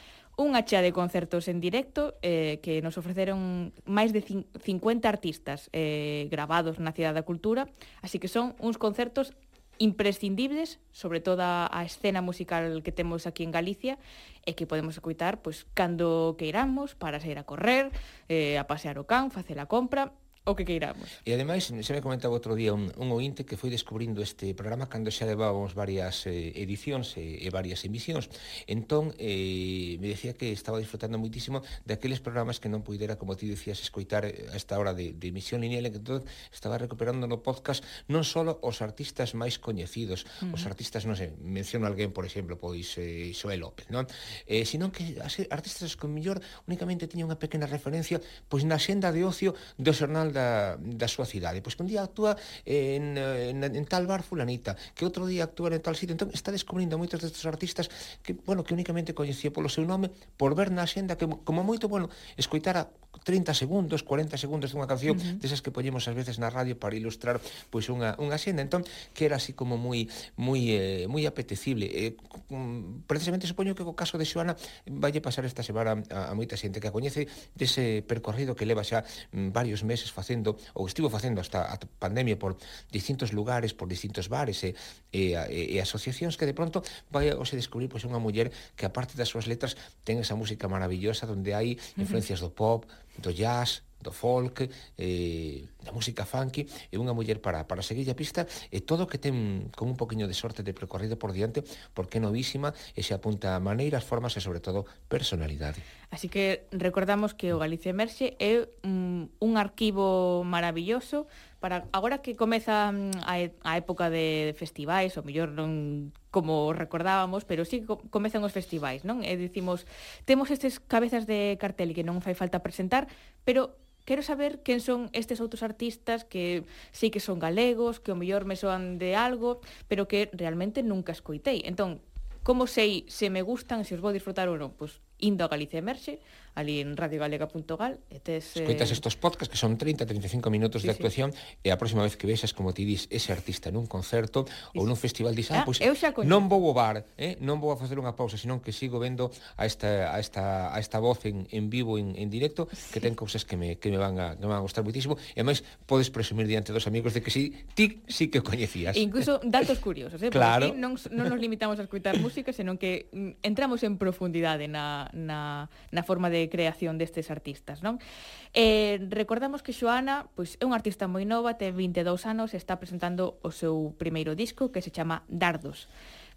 unha 0.42 0.66
chea 0.66 0.82
de 0.82 0.90
concertos 0.90 1.46
en 1.46 1.62
directo 1.62 2.18
eh, 2.20 2.58
que 2.60 2.82
nos 2.82 2.98
ofreceron 2.98 3.70
máis 3.86 4.10
de 4.10 4.20
50 4.22 5.06
artistas 5.06 5.70
eh, 5.70 6.26
gravados 6.28 6.82
na 6.82 6.92
Cidade 6.92 7.22
da 7.22 7.26
Cultura, 7.26 7.70
así 8.02 8.18
que 8.18 8.28
son 8.28 8.58
uns 8.58 8.76
concertos 8.76 9.32
imprescindibles 9.78 10.78
sobre 10.92 11.18
toda 11.20 11.66
a 11.66 11.82
escena 11.82 12.22
musical 12.22 12.82
que 12.82 12.92
temos 12.92 13.26
aquí 13.26 13.42
en 13.42 13.50
Galicia 13.50 13.98
e 14.46 14.54
que 14.54 14.68
podemos 14.68 14.94
escutar 14.94 15.42
pois, 15.42 15.66
cando 15.74 16.36
queiramos 16.38 16.94
para 16.94 17.18
sair 17.18 17.38
a 17.38 17.48
correr, 17.48 17.90
eh, 18.28 18.58
a 18.58 18.68
pasear 18.70 18.98
o 19.02 19.08
can, 19.08 19.34
facer 19.34 19.58
a 19.58 19.66
compra 19.66 20.14
o 20.44 20.58
que 20.58 20.66
queiramos. 20.66 21.22
E 21.22 21.30
ademais, 21.30 21.70
se 21.70 21.92
me 21.94 22.02
comentaba 22.02 22.34
outro 22.34 22.58
día 22.58 22.74
un, 22.74 22.90
un 22.98 23.08
ointe 23.14 23.46
que 23.46 23.54
foi 23.54 23.70
descubrindo 23.70 24.18
este 24.26 24.58
programa 24.58 24.90
cando 24.90 25.14
xa 25.14 25.22
levábamos 25.22 25.78
varias 25.78 26.26
eh, 26.26 26.50
edicións 26.58 27.14
e, 27.14 27.46
e 27.46 27.48
varias 27.54 27.86
emisións. 27.86 28.26
Entón, 28.66 29.14
eh, 29.22 30.02
me 30.02 30.10
decía 30.10 30.34
que 30.34 30.50
estaba 30.50 30.82
disfrutando 30.82 31.14
muitísimo 31.22 31.62
daqueles 31.86 32.18
programas 32.18 32.58
que 32.58 32.66
non 32.66 32.82
puidera, 32.82 33.14
como 33.14 33.38
ti 33.38 33.46
decías, 33.46 33.78
escoitar 33.78 34.26
eh, 34.26 34.50
a 34.50 34.58
esta 34.58 34.82
hora 34.82 34.98
de, 34.98 35.14
de 35.14 35.26
emisión 35.30 35.62
lineal, 35.62 35.86
e 35.86 35.94
que 35.94 36.02
entón 36.02 36.26
estaba 36.50 36.74
recuperando 36.74 37.30
no 37.30 37.38
podcast 37.38 37.86
non 38.10 38.26
só 38.26 38.42
os 38.42 38.82
artistas 38.82 39.38
máis 39.38 39.62
coñecidos. 39.62 40.26
Uh 40.42 40.50
-huh. 40.50 40.58
os 40.58 40.66
artistas, 40.66 41.06
non 41.06 41.14
sei, 41.14 41.30
menciono 41.38 41.86
alguén, 41.86 42.10
por 42.10 42.26
exemplo, 42.26 42.58
pois 42.58 42.98
eh, 42.98 43.30
Xoel 43.30 43.62
López, 43.62 43.94
non? 43.94 44.10
Eh, 44.50 44.66
sino 44.66 44.90
que 44.90 45.22
as 45.22 45.38
artistas 45.54 45.94
que 45.94 46.10
mellor 46.10 46.42
únicamente 46.66 47.06
tiña 47.06 47.30
unha 47.30 47.38
pequena 47.38 47.70
referencia 47.70 48.18
pois 48.50 48.66
na 48.66 48.82
xenda 48.82 49.14
de 49.14 49.22
ocio 49.22 49.54
do 49.78 49.94
xornal 49.94 50.31
da, 50.32 50.76
da 50.80 51.08
súa 51.08 51.28
cidade. 51.28 51.62
Pois 51.62 51.76
que 51.76 51.82
un 51.84 51.90
día 51.92 52.02
actúa 52.02 52.34
en, 52.64 53.16
en, 53.16 53.62
en 53.62 53.84
tal 53.86 54.08
bar 54.08 54.24
fulanita, 54.24 54.74
que 54.96 55.04
outro 55.06 55.28
día 55.28 55.44
actúa 55.46 55.70
en 55.72 55.82
tal 55.84 55.94
sitio. 55.94 56.16
Entón, 56.16 56.32
está 56.32 56.50
descubrindo 56.50 56.96
moitos 56.96 57.20
destes 57.20 57.44
artistas 57.46 57.92
que, 58.24 58.32
bueno, 58.34 58.64
que 58.64 58.74
únicamente 58.74 59.14
coñecía 59.14 59.52
polo 59.52 59.68
seu 59.68 59.84
nome, 59.84 60.10
por 60.36 60.56
ver 60.56 60.72
na 60.72 60.88
xenda 60.88 61.14
que, 61.20 61.28
como 61.28 61.60
moito, 61.62 61.86
bueno, 61.86 62.08
escoitara 62.36 62.88
30 63.24 63.54
segundos, 63.54 64.02
40 64.02 64.34
segundos 64.40 64.72
dunha 64.72 64.88
canción 64.88 65.14
uh 65.14 65.20
-huh. 65.20 65.38
desas 65.38 65.60
que 65.62 65.70
poñemos 65.70 66.08
ás 66.08 66.16
veces 66.16 66.40
na 66.40 66.50
radio 66.50 66.74
para 66.74 66.96
ilustrar 66.96 67.38
pois 67.70 67.86
unha 67.92 68.16
unha 68.18 68.40
xenda. 68.40 68.64
Entón, 68.64 68.82
que 69.14 69.28
era 69.28 69.36
así 69.36 69.52
como 69.52 69.76
moi 69.76 70.08
moi 70.34 70.60
eh, 70.72 71.04
moi 71.06 71.22
apetecible. 71.28 71.86
Eh, 71.92 72.16
mm, 72.50 73.06
precisamente 73.06 73.46
supoño 73.46 73.76
que 73.76 73.84
co 73.84 73.94
caso 73.94 74.16
de 74.18 74.26
Xoana 74.26 74.56
vai 74.88 75.12
pasar 75.20 75.44
esta 75.44 75.62
semana 75.62 76.02
a, 76.10 76.32
a 76.32 76.34
moita 76.34 76.56
xente 76.58 76.80
que 76.80 76.88
a 76.88 76.94
coñece 76.94 77.28
dese 77.54 78.02
percorrido 78.02 78.56
que 78.56 78.66
leva 78.66 78.82
xa 78.82 79.04
mm, 79.30 79.52
varios 79.52 79.84
meses 79.84 80.08
facendo 80.08 80.21
facendo 80.22 80.54
ou 80.78 80.86
estivo 80.86 81.10
facendo 81.10 81.42
hasta 81.42 81.66
a 81.66 81.76
pandemia 81.98 82.38
por 82.38 82.54
distintos 82.94 83.34
lugares, 83.34 83.74
por 83.74 83.90
distintos 83.90 84.30
bares 84.30 84.62
e, 84.62 84.78
e, 85.10 85.34
e, 85.34 85.74
e 85.74 85.76
asociacións 85.82 86.38
que 86.38 86.46
de 86.46 86.54
pronto 86.54 86.86
vai 87.10 87.34
a 87.34 87.36
se 87.42 87.58
descubrir 87.58 87.90
pois 87.90 88.06
unha 88.06 88.22
muller 88.22 88.54
que 88.78 88.86
aparte 88.86 89.18
das 89.18 89.28
súas 89.28 89.50
letras 89.50 89.74
ten 90.06 90.22
esa 90.22 90.38
música 90.38 90.70
maravillosa 90.70 91.26
donde 91.26 91.50
hai 91.52 91.74
influencias 91.98 92.38
do 92.38 92.54
pop, 92.54 92.86
do 93.18 93.34
jazz, 93.34 93.82
do 94.02 94.10
folk, 94.10 94.68
eh, 94.98 95.64
da 95.80 95.94
música 95.94 96.26
funky, 96.26 96.66
e 96.90 96.98
unha 96.98 97.14
muller 97.14 97.38
para, 97.38 97.64
para 97.70 97.80
seguir 97.80 98.10
a 98.10 98.18
pista, 98.18 98.44
e 98.74 98.82
todo 98.82 99.06
que 99.06 99.16
ten 99.16 99.70
con 99.78 99.88
un 99.88 99.96
poquinho 99.96 100.26
de 100.26 100.34
sorte 100.34 100.66
de 100.66 100.74
percorrido 100.74 101.16
por 101.16 101.30
diante, 101.30 101.62
porque 101.94 102.18
é 102.18 102.22
novísima 102.22 102.74
e 102.98 103.06
se 103.06 103.14
apunta 103.14 103.54
a 103.54 103.62
maneiras, 103.62 104.02
formas 104.02 104.34
e, 104.36 104.42
sobre 104.42 104.58
todo, 104.58 104.84
personalidade. 105.06 105.78
Así 106.10 106.28
que 106.28 106.68
recordamos 106.74 107.32
que 107.32 107.54
o 107.54 107.62
Galicia 107.62 107.94
Emerxe 107.94 108.36
é 108.36 108.68
un, 108.84 109.32
un 109.40 109.52
arquivo 109.56 110.44
maravilloso 110.44 111.24
para 111.62 111.86
agora 111.94 112.18
que 112.18 112.34
comeza 112.34 112.90
mm, 112.90 113.22
a, 113.22 113.34
a 113.62 113.72
época 113.78 114.10
de 114.10 114.52
festivais, 114.58 115.14
ou 115.14 115.22
mellor 115.22 115.54
non 115.54 116.10
como 116.34 116.74
recordábamos, 116.74 117.46
pero 117.46 117.62
sí 117.62 117.86
comezan 118.10 118.42
os 118.42 118.50
festivais, 118.50 119.06
non? 119.06 119.22
E 119.22 119.38
dicimos, 119.38 119.86
temos 120.26 120.50
estes 120.50 120.82
cabezas 120.82 121.28
de 121.28 121.54
cartel 121.62 121.94
que 121.94 122.02
non 122.02 122.18
fai 122.18 122.34
falta 122.34 122.66
presentar, 122.66 123.06
pero 123.46 123.78
quero 124.04 124.22
saber 124.22 124.62
quen 124.62 124.80
son 124.80 125.08
estes 125.12 125.38
outros 125.38 125.62
artistas 125.62 126.24
que 126.26 126.66
sí 126.90 127.10
que 127.10 127.20
son 127.20 127.38
galegos, 127.38 128.00
que 128.00 128.12
o 128.12 128.18
mellor 128.18 128.44
me 128.44 128.56
soan 128.58 128.98
de 128.98 129.14
algo, 129.14 129.62
pero 129.86 130.08
que 130.10 130.30
realmente 130.32 130.82
nunca 130.82 131.12
escoitei. 131.12 131.62
Entón, 131.64 132.02
como 132.42 132.66
sei 132.66 133.06
se 133.06 133.30
me 133.30 133.42
gustan, 133.42 133.86
se 133.86 133.94
os 133.94 134.02
vou 134.02 134.10
disfrutar 134.10 134.50
ou 134.50 134.58
non? 134.58 134.74
Pois, 134.74 134.98
indo 135.22 135.46
a 135.46 135.50
Galicia 135.52 135.78
Emerxe, 135.78 136.18
ali 136.54 136.84
en 136.84 136.96
radiogalega.gal 136.96 137.98
e 138.12 138.20
tes... 138.20 138.56
Eh... 138.60 138.64
Escoitas 138.64 138.92
estos 138.92 139.16
podcast 139.16 139.48
que 139.48 139.56
son 139.56 139.80
30, 139.80 140.04
35 140.04 140.52
minutos 140.52 140.84
sí, 140.84 140.88
de 140.88 140.92
actuación 140.92 141.32
sí. 141.32 141.38
e 141.64 141.68
a 141.72 141.80
próxima 141.80 142.04
vez 142.04 142.20
que 142.20 142.28
vexas 142.28 142.52
como 142.52 142.76
ti 142.76 142.84
dis 142.84 143.08
ese 143.08 143.32
artista 143.32 143.72
nun 143.72 143.88
concerto 143.88 144.44
sí, 144.44 144.76
ou 144.76 144.84
nun 144.84 145.00
festival 145.00 145.32
dis, 145.32 145.48
ah, 145.48 145.62
ah 145.62 145.64
pois 145.64 145.80
eu 145.80 145.96
xa 145.96 146.12
non 146.28 146.52
vou 146.52 146.68
ao 146.68 146.76
bar, 146.76 147.08
eh? 147.16 147.40
non 147.40 147.56
vou 147.56 147.72
a 147.72 147.80
facer 147.80 147.96
unha 147.96 148.12
pausa, 148.12 148.36
senón 148.36 148.60
que 148.60 148.76
sigo 148.76 149.00
vendo 149.00 149.32
a 149.56 149.64
esta 149.64 150.12
a 150.12 150.20
esta 150.20 150.76
a 150.76 150.76
esta 150.76 151.00
voz 151.00 151.24
en, 151.24 151.48
en 151.48 151.72
vivo 151.72 151.96
en, 151.96 152.12
en 152.20 152.28
directo 152.28 152.68
sí. 152.68 152.92
que 152.92 153.00
ten 153.00 153.16
cousas 153.16 153.48
que 153.48 153.56
me 153.56 153.80
que 153.80 153.88
me 153.88 153.96
van 153.96 154.20
a 154.20 154.36
que 154.36 154.44
me 154.44 154.52
van 154.52 154.60
a 154.60 154.64
gustar 154.66 154.84
muitísimo 154.84 155.16
e 155.32 155.40
máis 155.40 155.64
podes 155.88 156.12
presumir 156.12 156.44
diante 156.44 156.76
dos 156.76 156.84
amigos 156.84 157.16
de 157.16 157.24
que 157.24 157.32
si 157.32 157.56
ti 157.72 158.04
si 158.04 158.28
que 158.28 158.40
o 158.40 158.44
coñecías. 158.44 158.92
E 158.92 159.00
incluso 159.00 159.40
datos 159.48 159.80
curiosos, 159.80 160.20
eh? 160.20 160.28
Claro. 160.28 160.68
Porque 160.68 160.76
non, 160.76 161.00
non 161.16 161.32
nos 161.32 161.40
limitamos 161.40 161.80
a 161.80 161.84
escutar 161.88 162.20
música, 162.20 162.52
senón 162.52 162.76
que 162.76 163.08
mm, 163.08 163.40
entramos 163.40 163.80
en 163.88 163.96
profundidade 163.96 164.68
na 164.68 165.08
na 165.16 165.72
na 165.88 166.02
forma 166.04 166.28
de 166.28 166.41
de 166.42 166.50
creación 166.50 166.98
destes 166.98 167.30
artistas. 167.30 167.86
Non? 167.86 168.02
Eh, 168.50 168.98
recordamos 169.14 169.62
que 169.62 169.70
Xoana 169.70 170.26
pois, 170.34 170.58
é 170.58 170.66
unha 170.66 170.74
artista 170.74 171.06
moi 171.06 171.22
nova, 171.22 171.54
ten 171.54 171.78
22 171.78 172.26
anos, 172.26 172.58
está 172.58 172.82
presentando 172.82 173.38
o 173.46 173.54
seu 173.54 173.94
primeiro 173.94 174.34
disco 174.34 174.74
que 174.74 174.82
se 174.82 174.90
chama 174.90 175.22
Dardos 175.30 175.86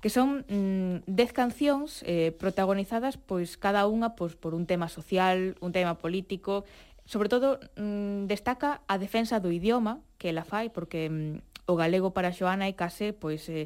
que 0.06 0.14
son 0.14 0.46
mm, 0.46 1.10
dez 1.10 1.34
cancións 1.34 2.06
eh, 2.06 2.30
protagonizadas 2.38 3.18
pois 3.18 3.58
cada 3.58 3.90
unha 3.90 4.14
pois, 4.14 4.38
por 4.38 4.54
un 4.54 4.70
tema 4.70 4.86
social, 4.86 5.58
un 5.66 5.74
tema 5.74 5.98
político, 5.98 6.62
sobre 7.10 7.26
todo 7.26 7.58
mm, 7.74 8.30
destaca 8.30 8.86
a 8.86 9.02
defensa 9.02 9.42
do 9.42 9.50
idioma 9.50 10.06
que 10.22 10.30
ela 10.30 10.46
fai, 10.46 10.70
porque 10.70 11.10
mm, 11.10 11.42
o 11.66 11.74
galego 11.74 12.14
para 12.14 12.30
Xoana 12.30 12.70
é 12.70 12.78
case 12.78 13.18
pois 13.18 13.50
eh, 13.50 13.66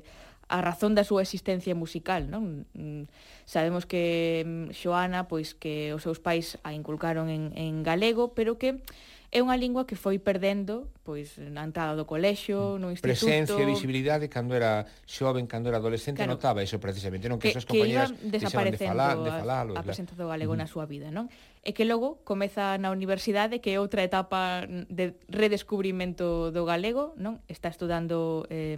a 0.49 0.59
razón 0.65 0.97
da 0.97 1.05
súa 1.05 1.21
existencia 1.21 1.77
musical, 1.77 2.25
non? 2.25 2.65
Mm, 2.73 3.05
sabemos 3.45 3.85
que 3.85 4.41
mm, 4.41 4.73
Xoana, 4.73 5.29
pois 5.29 5.53
que 5.53 5.93
os 5.93 6.01
seus 6.01 6.17
pais 6.17 6.57
a 6.65 6.73
inculcaron 6.73 7.29
en, 7.29 7.53
en 7.53 7.85
galego, 7.85 8.33
pero 8.33 8.57
que 8.57 8.81
é 9.29 9.45
unha 9.45 9.53
lingua 9.53 9.85
que 9.85 9.93
foi 9.93 10.17
perdendo 10.17 10.89
pois 11.05 11.37
na 11.37 11.61
entrada 11.61 11.93
do 11.93 12.09
colexio, 12.09 12.77
mm. 12.77 12.81
no 12.81 12.87
instituto. 12.89 13.29
Presencia 13.29 13.61
e 13.61 13.65
visibilidade 13.65 14.25
cando 14.25 14.57
era 14.57 14.89
xoven, 15.05 15.45
cando 15.45 15.69
era 15.69 15.77
adolescente 15.77 16.25
claro, 16.25 16.33
notaba 16.33 16.65
iso 16.65 16.81
precisamente, 16.81 17.29
non 17.29 17.37
que, 17.37 17.53
que 17.53 17.53
que 17.53 17.61
súas 17.61 17.69
compañeras 17.69 18.09
deixaban 18.25 18.73
de 18.73 18.81
falar, 18.81 19.21
de 19.21 19.29
falalo, 19.29 19.71
a, 19.77 19.81
a 19.81 19.85
presenza 19.85 20.17
do 20.17 20.25
galego 20.25 20.57
mm. 20.57 20.59
na 20.61 20.67
súa 20.69 20.89
vida, 20.89 21.13
non? 21.13 21.29
E 21.61 21.77
que 21.77 21.85
logo 21.85 22.25
comeza 22.25 22.77
na 22.81 22.89
universidade, 22.89 23.61
que 23.61 23.69
é 23.73 23.77
outra 23.77 24.01
etapa 24.01 24.65
de 24.65 25.13
redescubrimento 25.29 26.49
do 26.49 26.65
galego, 26.65 27.13
non? 27.21 27.37
Está 27.45 27.69
estudando 27.69 28.49
eh, 28.49 28.77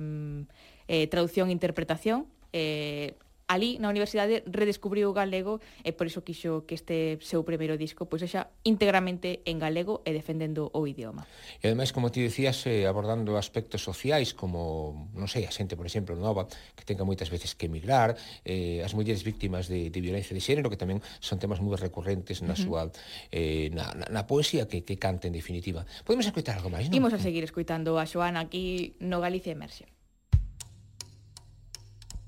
eh, 0.87 1.07
traducción 1.07 1.49
e 1.49 1.53
interpretación. 1.53 2.25
Eh, 2.53 3.15
ali 3.51 3.75
na 3.83 3.91
universidade 3.91 4.47
redescubriu 4.47 5.11
o 5.11 5.13
galego 5.13 5.59
e 5.83 5.91
por 5.91 6.07
iso 6.07 6.23
quixo 6.23 6.63
que 6.63 6.79
este 6.79 7.19
seu 7.19 7.43
primeiro 7.43 7.75
disco 7.75 8.07
pois 8.07 8.23
xa 8.23 8.47
íntegramente 8.63 9.43
en 9.43 9.59
galego 9.59 9.99
e 10.07 10.15
defendendo 10.15 10.71
o 10.71 10.87
idioma. 10.87 11.27
E 11.59 11.67
ademais, 11.67 11.91
como 11.91 12.07
ti 12.15 12.23
decías, 12.23 12.63
eh, 12.63 12.87
abordando 12.87 13.35
aspectos 13.35 13.83
sociais 13.83 14.31
como, 14.31 15.11
non 15.11 15.27
sei, 15.27 15.43
a 15.43 15.51
xente, 15.51 15.75
por 15.75 15.83
exemplo, 15.83 16.15
nova 16.15 16.47
que 16.47 16.87
tenga 16.87 17.03
moitas 17.03 17.27
veces 17.27 17.51
que 17.51 17.67
emigrar, 17.67 18.15
eh, 18.47 18.79
as 18.87 18.95
mulleres 18.95 19.27
víctimas 19.27 19.67
de, 19.67 19.91
de 19.91 19.99
violencia 19.99 20.31
de 20.31 20.39
xénero, 20.39 20.71
que 20.71 20.79
tamén 20.79 21.03
son 21.19 21.35
temas 21.35 21.59
moi 21.59 21.75
recurrentes 21.75 22.39
na 22.39 22.55
uh 22.55 22.55
-huh. 22.55 22.63
súa 22.63 22.81
eh, 23.35 23.67
na, 23.75 23.91
na, 23.91 24.07
na 24.07 24.21
poesía 24.23 24.71
que, 24.71 24.87
que 24.87 24.95
canta 24.95 25.27
en 25.27 25.35
definitiva. 25.35 25.83
Podemos 26.07 26.23
escoitar 26.23 26.55
algo 26.55 26.71
máis, 26.71 26.87
non? 26.87 26.95
Imos 26.95 27.11
a 27.11 27.19
seguir 27.19 27.43
escoitando 27.43 27.99
a 27.99 28.07
Xoana 28.07 28.47
aquí 28.47 28.95
no 29.03 29.19
Galicia 29.19 29.51
Emerxe. 29.51 29.91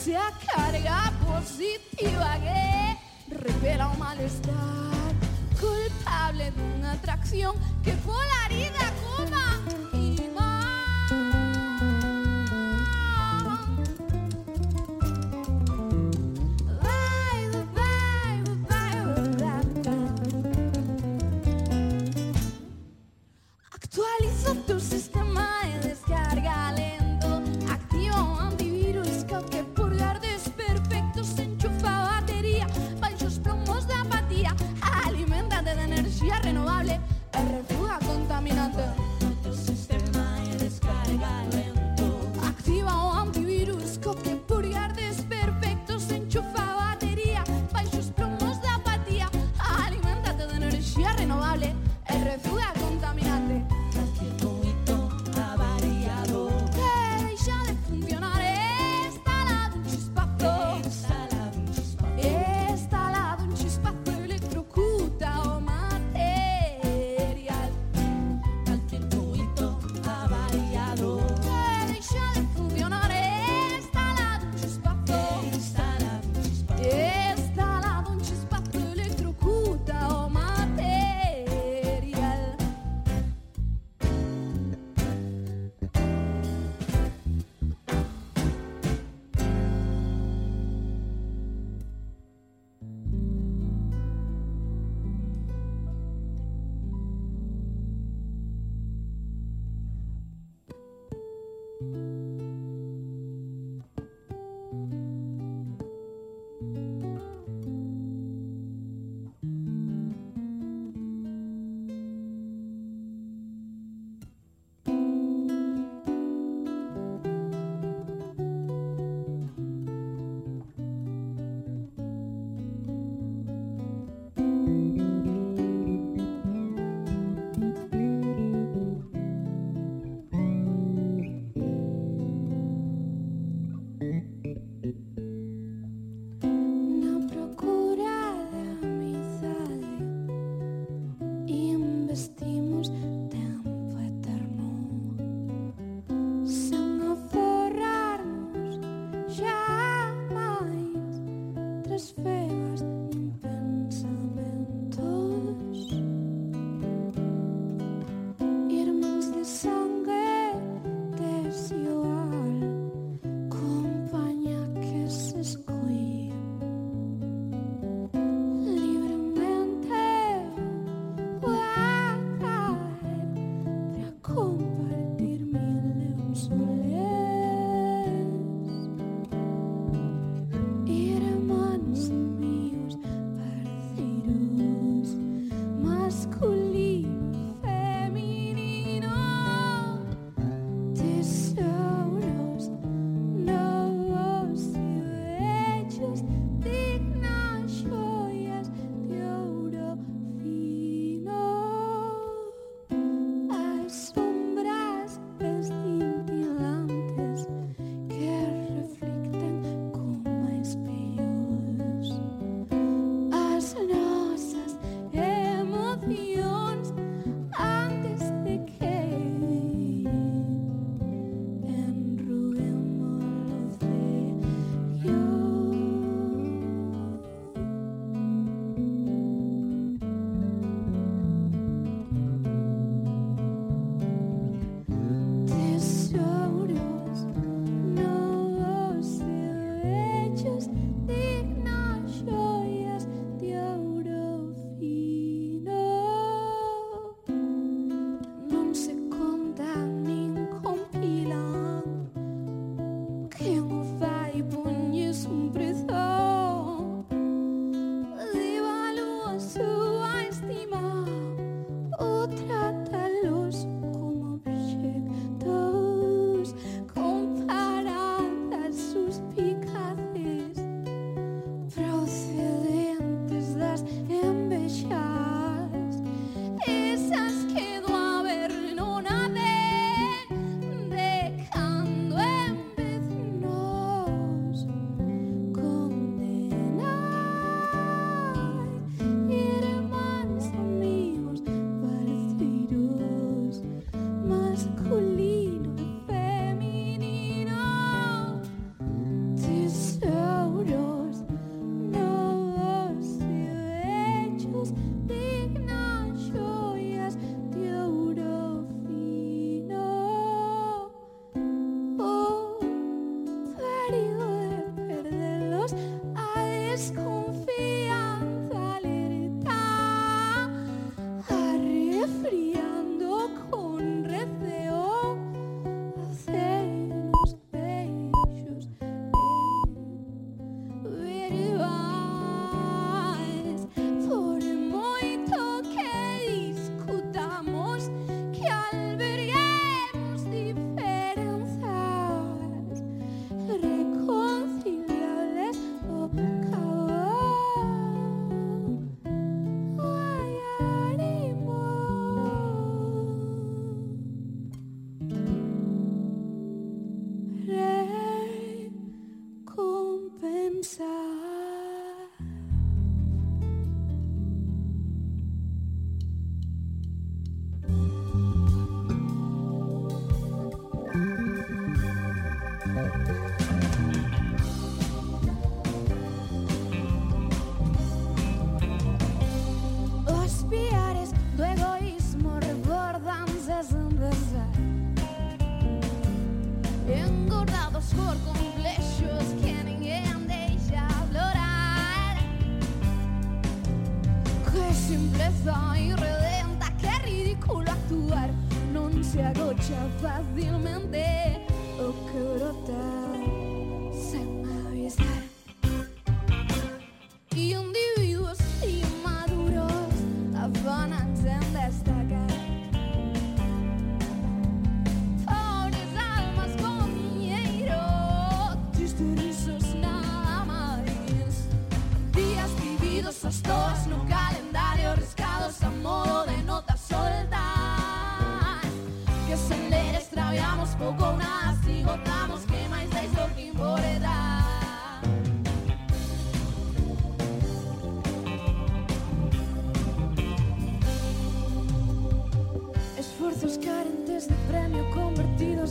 Esa 0.00 0.32
carga 0.46 1.12
positiva 1.26 2.38
que 2.40 2.96
revela 3.36 3.88
un 3.88 3.98
malestar 3.98 5.12
culpable 5.60 6.50
de 6.52 6.62
una 6.78 6.92
atracción 6.92 7.54
que 7.84 7.92
polariza 7.92 8.79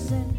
frozen 0.09 0.38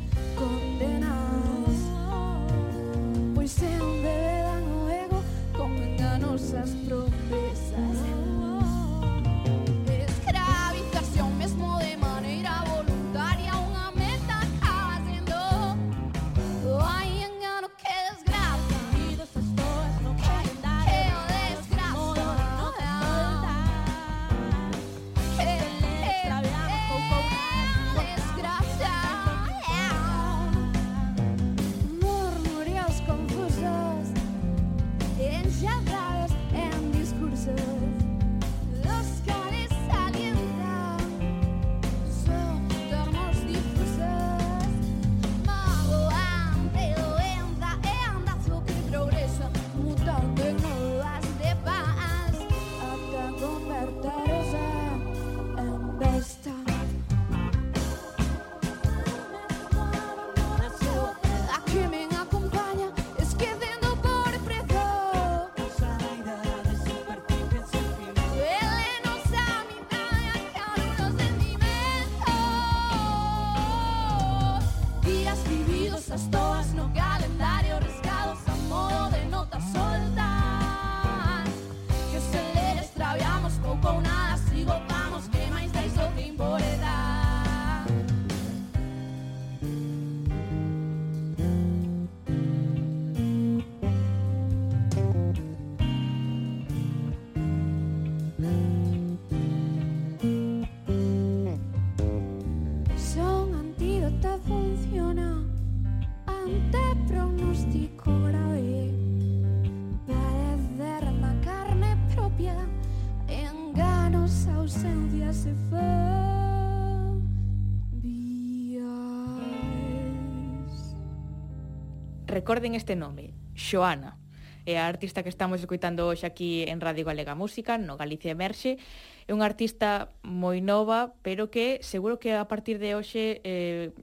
Recorden 122.30 122.74
este 122.74 122.96
nome, 122.96 123.34
Xoana. 123.54 124.18
É 124.66 124.78
a 124.78 124.90
artista 124.90 125.22
que 125.22 125.28
estamos 125.30 125.60
escoitando 125.62 126.10
hoxe 126.10 126.26
aquí 126.26 126.66
en 126.66 126.82
Radio 126.82 127.06
Galega 127.06 127.38
Música, 127.38 127.78
no 127.78 127.94
Galicia 127.94 128.34
Emerxe. 128.34 128.82
É 129.26 129.30
unha 129.30 129.46
artista 129.46 130.10
moi 130.26 130.58
nova, 130.58 131.14
pero 131.22 131.46
que 131.46 131.78
seguro 131.78 132.18
que 132.18 132.34
a 132.34 132.50
partir 132.50 132.82
de 132.82 132.98
hoxe 132.98 133.38
eh, 133.46 133.94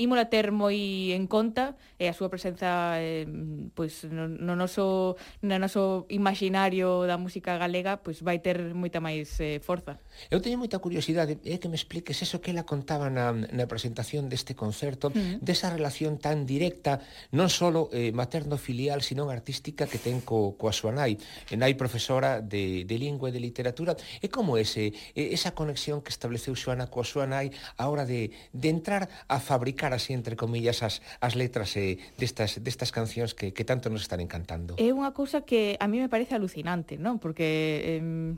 ímola 0.00 0.32
ter 0.32 0.48
moi 0.48 1.12
en 1.12 1.28
conta 1.28 1.76
e 2.00 2.08
a 2.08 2.16
súa 2.16 2.32
presenza 2.32 2.96
eh, 2.96 3.28
pois 3.76 4.08
no, 4.08 4.24
no 4.26 4.56
noso 4.56 5.20
no 5.44 5.56
noso 5.60 6.08
imaginario 6.08 7.04
da 7.04 7.20
música 7.20 7.60
galega 7.60 8.00
pois 8.00 8.24
vai 8.24 8.40
ter 8.40 8.72
moita 8.72 9.04
máis 9.04 9.36
eh, 9.44 9.60
forza. 9.60 10.00
Eu 10.32 10.40
teño 10.40 10.56
moita 10.56 10.80
curiosidade, 10.80 11.36
é 11.44 11.60
que 11.60 11.68
me 11.68 11.76
expliques 11.76 12.24
eso 12.24 12.40
que 12.40 12.50
ela 12.50 12.64
contaba 12.64 13.12
na, 13.12 13.36
na 13.36 13.68
presentación 13.68 14.32
deste 14.32 14.56
concerto, 14.56 15.12
mm. 15.12 15.44
desa 15.44 15.68
relación 15.68 16.16
tan 16.16 16.48
directa, 16.48 17.04
non 17.36 17.52
só 17.52 17.68
eh, 17.92 18.10
materno-filial, 18.16 19.04
sino 19.04 19.28
artística 19.28 19.84
que 19.84 20.00
ten 20.00 20.24
co, 20.24 20.56
coa 20.56 20.72
súa 20.72 20.96
nai, 20.96 21.20
e 21.52 21.54
nai 21.60 21.76
profesora 21.76 22.40
de, 22.40 22.88
de 22.88 22.96
lingua 22.96 23.28
e 23.28 23.34
de 23.36 23.44
literatura. 23.44 23.92
E 24.24 24.32
como 24.32 24.56
ese, 24.56 24.96
esa 25.12 25.52
conexión 25.52 26.00
que 26.00 26.08
estableceu 26.10 26.56
Xoana 26.56 26.88
coa 26.88 27.04
súa 27.04 27.28
nai 27.28 27.52
a 27.76 27.86
hora 27.92 28.08
de, 28.08 28.32
de 28.50 28.68
entrar 28.72 29.06
a 29.28 29.36
fabricar 29.38 29.89
sacar 29.90 29.94
así 29.94 30.12
entre 30.12 30.36
comillas 30.36 30.82
as, 30.82 31.02
as 31.20 31.34
letras 31.34 31.76
eh, 31.76 31.98
destas, 32.18 32.62
destas 32.62 32.92
cancións 32.92 33.34
que, 33.34 33.52
que 33.52 33.64
tanto 33.64 33.90
nos 33.90 34.02
están 34.02 34.20
encantando. 34.20 34.78
É 34.78 34.94
unha 34.94 35.10
cousa 35.10 35.42
que 35.42 35.74
a 35.82 35.86
mí 35.90 35.98
me 35.98 36.08
parece 36.08 36.38
alucinante, 36.38 36.96
non? 36.96 37.18
Porque 37.18 37.98
eh, 37.98 38.36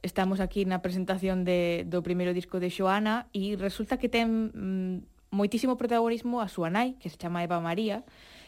estamos 0.00 0.40
aquí 0.40 0.64
na 0.64 0.80
presentación 0.80 1.44
de, 1.44 1.84
do 1.84 2.00
primeiro 2.00 2.32
disco 2.32 2.58
de 2.58 2.72
Xoana 2.72 3.28
e 3.36 3.56
resulta 3.60 4.00
que 4.00 4.08
ten 4.08 4.50
mm, 4.52 4.96
moitísimo 5.34 5.76
protagonismo 5.76 6.40
a 6.40 6.48
súa 6.48 6.72
nai, 6.72 6.96
que 6.96 7.12
se 7.12 7.20
chama 7.20 7.44
Eva 7.44 7.60
María, 7.60 8.02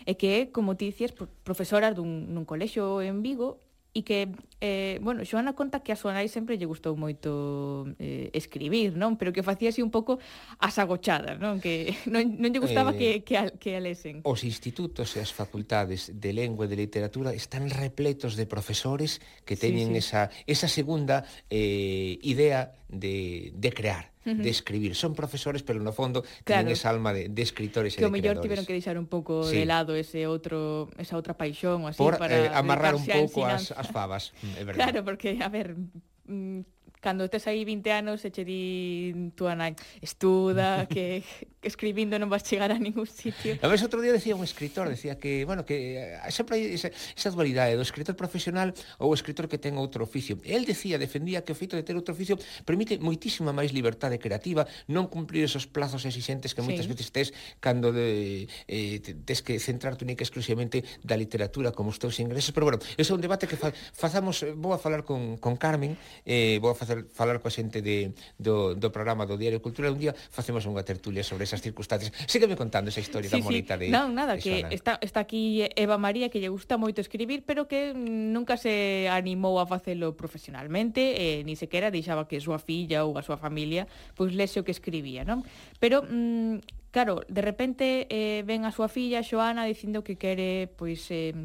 e 0.09 0.17
que 0.17 0.29
é, 0.33 0.41
como 0.49 0.79
ti 0.79 0.89
dicías, 0.89 1.13
profesora 1.45 1.93
dun, 1.93 2.33
nun 2.33 2.49
colexo 2.49 3.05
en 3.05 3.21
Vigo 3.21 3.61
e 3.97 4.05
que, 4.05 4.29
eh, 4.61 5.01
bueno, 5.01 5.25
Xoana 5.25 5.57
conta 5.57 5.81
que 5.81 5.89
a 5.89 5.97
súa 5.97 6.13
nai 6.13 6.29
sempre 6.29 6.61
lle 6.61 6.69
gustou 6.69 6.93
moito 7.01 7.89
eh, 7.97 8.29
escribir, 8.37 8.93
non? 8.93 9.17
Pero 9.17 9.33
que 9.33 9.41
facía 9.41 9.73
así 9.73 9.81
un 9.81 9.89
pouco 9.89 10.21
as 10.61 10.77
agochadas, 10.77 11.41
non? 11.41 11.65
Que 11.65 11.97
non, 12.13 12.37
non 12.37 12.53
lle 12.53 12.61
gustaba 12.61 12.93
eh, 12.93 13.25
que, 13.25 13.25
que, 13.25 13.35
a, 13.41 13.45
que 13.57 13.73
a 13.73 13.81
lesen. 13.81 14.21
Os 14.29 14.45
institutos 14.45 15.17
e 15.17 15.25
as 15.25 15.33
facultades 15.33 16.13
de 16.13 16.31
lengua 16.37 16.69
e 16.69 16.71
de 16.71 16.77
literatura 16.77 17.33
están 17.33 17.73
repletos 17.73 18.37
de 18.37 18.45
profesores 18.45 19.25
que 19.49 19.57
teñen 19.57 19.97
sí, 19.97 20.05
sí. 20.05 20.05
esa, 20.05 20.23
esa 20.45 20.69
segunda 20.69 21.25
eh, 21.49 22.21
idea 22.21 22.77
de, 22.93 23.57
de 23.57 23.71
crear 23.73 24.16
de 24.27 24.51
escribir. 24.51 24.99
Son 24.99 25.15
profesores, 25.15 25.63
pero 25.63 25.79
no 25.79 25.95
fondo 25.95 26.23
claro. 26.43 26.67
tienen 26.67 26.73
esa 26.75 26.91
alma 26.91 27.15
de, 27.15 27.31
de 27.31 27.43
escritores 27.43 27.95
que 27.95 28.03
e 28.03 28.05
de 28.05 28.11
o 28.11 28.13
mellor 28.13 28.43
tiveron 28.43 28.67
que 28.67 28.75
deixar 28.75 28.99
un 28.99 29.07
pouco 29.07 29.47
sí. 29.47 29.63
de 29.63 29.65
lado 29.71 29.95
ese 29.95 30.27
outro 30.27 30.91
esa 30.99 31.15
outra 31.15 31.39
paixón 31.39 31.87
ou 31.87 31.89
así 31.89 32.03
Por, 32.03 32.19
para 32.19 32.35
eh, 32.35 32.51
amarrar 32.51 32.99
un 32.99 33.07
pouco 33.07 33.47
as, 33.47 33.71
as 33.71 33.87
favas, 33.87 34.35
mm, 34.43 34.59
é 34.59 34.63
verdade. 34.69 34.83
Claro, 34.83 34.99
porque 35.07 35.39
a 35.39 35.49
ver, 35.49 35.79
mm, 36.27 36.76
cando 37.01 37.29
tes 37.29 37.47
aí 37.47 37.65
20 37.65 37.91
anos 37.91 38.25
e 38.25 38.31
che 38.31 38.45
di 38.45 39.33
tú 39.35 39.47
anai, 39.47 39.77
estuda, 40.03 40.87
que, 40.89 41.23
que 41.61 41.69
escribindo 41.69 42.19
non 42.19 42.29
vas 42.29 42.43
chegar 42.43 42.73
a 42.73 42.79
ningún 42.79 43.07
sitio. 43.07 43.59
A 43.63 43.69
vez 43.69 43.83
outro 43.83 44.01
día 44.03 44.13
decía 44.13 44.35
un 44.35 44.45
escritor, 44.45 44.89
decía 44.89 45.19
que, 45.19 45.45
bueno, 45.45 45.67
que 45.67 46.17
eh, 46.17 46.33
sempre 46.33 46.59
hai 46.59 46.75
esa, 46.75 46.91
esa 46.91 47.31
dualidade 47.31 47.79
do 47.79 47.85
escritor 47.85 48.15
profesional 48.19 48.75
ou 48.99 49.13
o 49.13 49.15
escritor 49.15 49.47
que 49.47 49.59
ten 49.59 49.79
outro 49.79 50.03
oficio. 50.03 50.39
El 50.43 50.65
decía, 50.65 50.99
defendía 50.99 51.43
que 51.43 51.53
o 51.53 51.59
feito 51.59 51.77
de 51.77 51.85
ter 51.85 51.95
outro 51.95 52.15
oficio 52.15 52.39
permite 52.65 52.99
moitísima 52.99 53.53
máis 53.53 53.71
liberdade 53.71 54.19
creativa, 54.19 54.67
non 54.91 55.07
cumplir 55.11 55.47
esos 55.47 55.67
plazos 55.69 56.03
exixentes 56.07 56.55
que 56.55 56.63
moitas 56.63 56.87
sí. 56.87 56.93
veces 56.93 57.09
tes 57.13 57.29
cando 57.61 57.91
de, 57.93 58.49
eh, 58.67 58.99
tes 59.01 59.43
que 59.43 59.59
centrarte 59.59 60.05
única 60.05 60.23
exclusivamente 60.23 60.83
da 61.03 61.17
literatura 61.19 61.73
como 61.73 61.91
os 61.91 61.99
teus 61.99 62.19
ingresos. 62.19 62.51
Pero 62.51 62.67
bueno, 62.67 62.79
ese 62.97 63.13
é 63.13 63.15
un 63.15 63.23
debate 63.23 63.47
que 63.47 63.59
fa, 63.59 63.71
fazamos, 63.93 64.43
eh, 64.43 64.53
vou 64.55 64.73
a 64.73 64.79
falar 64.79 65.03
con, 65.03 65.37
con 65.39 65.57
Carmen, 65.57 65.99
eh, 66.25 66.59
vou 66.63 66.71
a 66.71 66.79
facer, 66.87 67.11
falar 67.11 67.43
coa 67.43 67.51
xente 67.51 67.83
de, 67.83 68.15
do, 68.39 68.79
do 68.79 68.89
programa 68.95 69.27
do 69.27 69.35
Diario 69.35 69.59
Cultura 69.59 69.91
un 69.91 69.99
día 69.99 70.15
facemos 70.15 70.63
unha 70.71 70.87
tertulia 70.87 71.27
sobre 71.27 71.45
esas 71.45 71.59
circunstancias 71.59 72.15
sígueme 72.31 72.55
contando 72.55 72.89
esa 72.89 73.03
historia 73.03 73.27
sí, 73.27 73.37
tan 73.37 73.43
sí. 73.43 73.49
bonita 73.51 73.75
de 73.75 73.91
non, 73.91 74.15
nada, 74.15 74.39
de 74.39 74.47
que 74.47 74.63
está, 74.71 75.03
está 75.03 75.27
aquí 75.27 75.67
Eva 75.75 75.99
María 75.99 76.31
que 76.31 76.39
lle 76.39 76.49
gusta 76.49 76.79
moito 76.79 77.03
escribir 77.03 77.43
pero 77.43 77.67
que 77.67 77.91
nunca 77.93 78.55
se 78.55 79.11
animou 79.11 79.59
a 79.59 79.67
facelo 79.67 80.15
profesionalmente 80.15 81.19
eh, 81.19 81.43
ni 81.43 81.59
sequera 81.59 81.91
deixaba 81.91 82.31
que 82.31 82.39
a 82.39 82.43
súa 82.45 82.63
filla 82.63 83.03
ou 83.03 83.19
a 83.19 83.27
súa 83.27 83.37
familia 83.37 83.91
pois 84.15 84.31
lese 84.31 84.63
o 84.63 84.65
que 84.65 84.71
escribía 84.71 85.27
non? 85.27 85.43
pero 85.83 86.07
mm, 86.07 86.87
claro, 86.97 87.21
de 87.29 87.43
repente 87.43 88.07
eh, 88.09 88.41
ven 88.47 88.65
a 88.65 88.73
súa 88.73 88.89
filla 88.89 89.21
Xoana 89.21 89.69
dicindo 89.69 90.01
que 90.01 90.17
quere 90.17 90.73
pois 90.81 91.05
eh, 91.13 91.37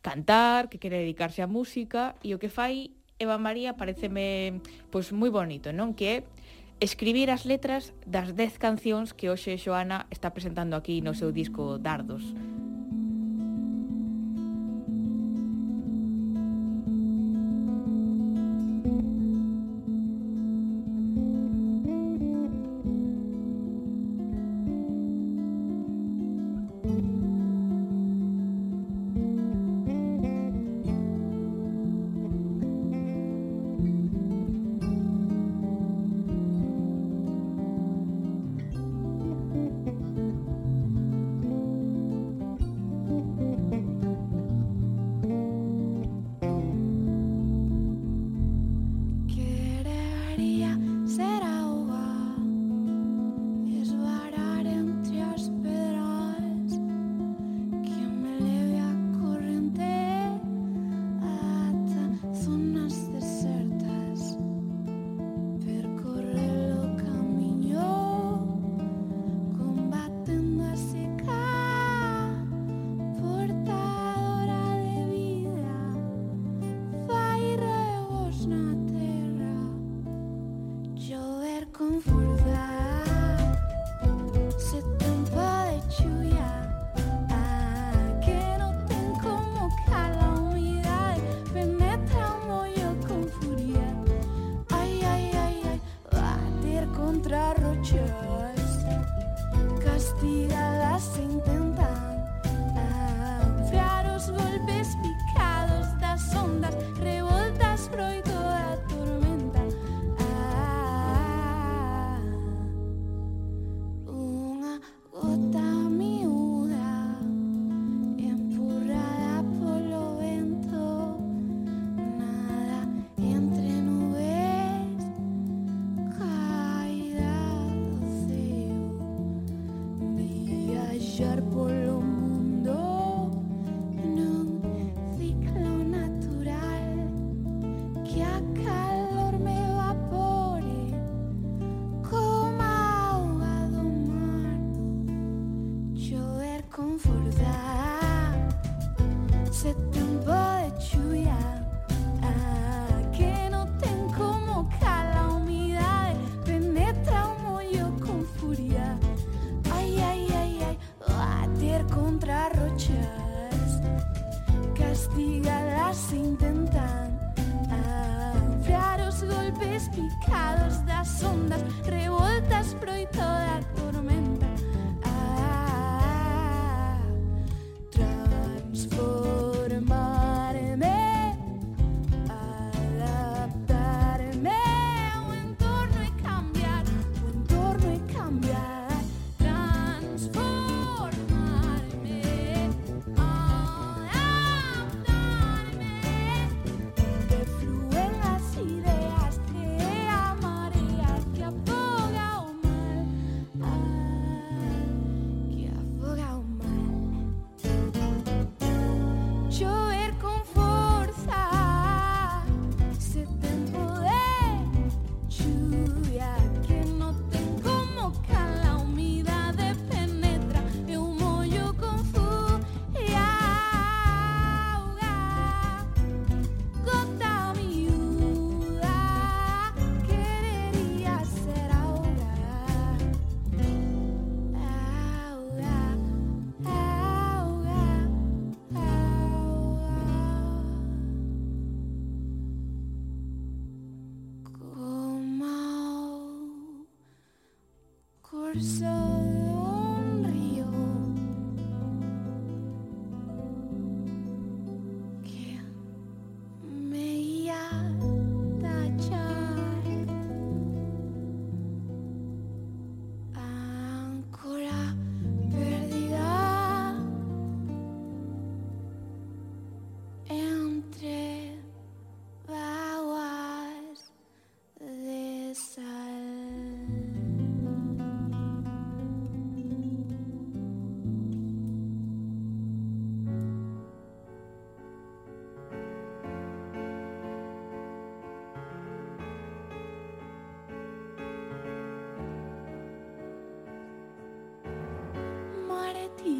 cantar, 0.00 0.70
que 0.72 0.80
quere 0.80 1.02
dedicarse 1.04 1.44
á 1.44 1.48
música 1.50 2.16
e 2.24 2.32
o 2.32 2.40
que 2.40 2.48
fai 2.48 2.96
Eva 3.18 3.38
María 3.38 3.80
pareceme 3.80 4.60
pois 4.92 5.08
moi 5.08 5.32
bonito, 5.32 5.72
non? 5.72 5.96
Que 5.96 6.06
é 6.06 6.16
escribir 6.84 7.32
as 7.32 7.48
letras 7.48 7.96
das 8.04 8.36
10 8.36 8.60
cancións 8.60 9.16
que 9.16 9.32
hoxe 9.32 9.56
Xoana 9.56 10.04
está 10.12 10.36
presentando 10.36 10.76
aquí 10.76 11.00
no 11.00 11.16
seu 11.16 11.32
disco 11.32 11.80
Dardos. 11.80 12.36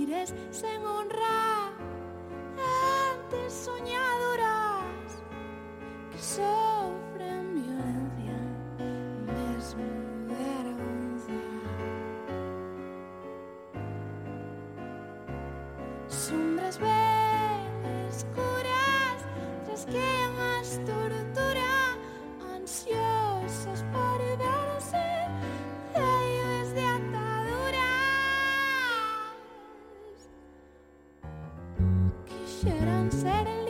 mires 0.06 0.34
sen 0.50 0.86
honra 0.86 1.72
antes 3.12 3.52
soñadoras 3.52 5.22
que 6.10 6.18
sufren 6.18 7.54
violencia 7.54 8.38
mesmo 9.26 9.84
vergonza 10.28 11.32
sombras 16.08 16.78
verdes 16.78 17.25
should 32.66 32.88
unsettle. 32.88 33.65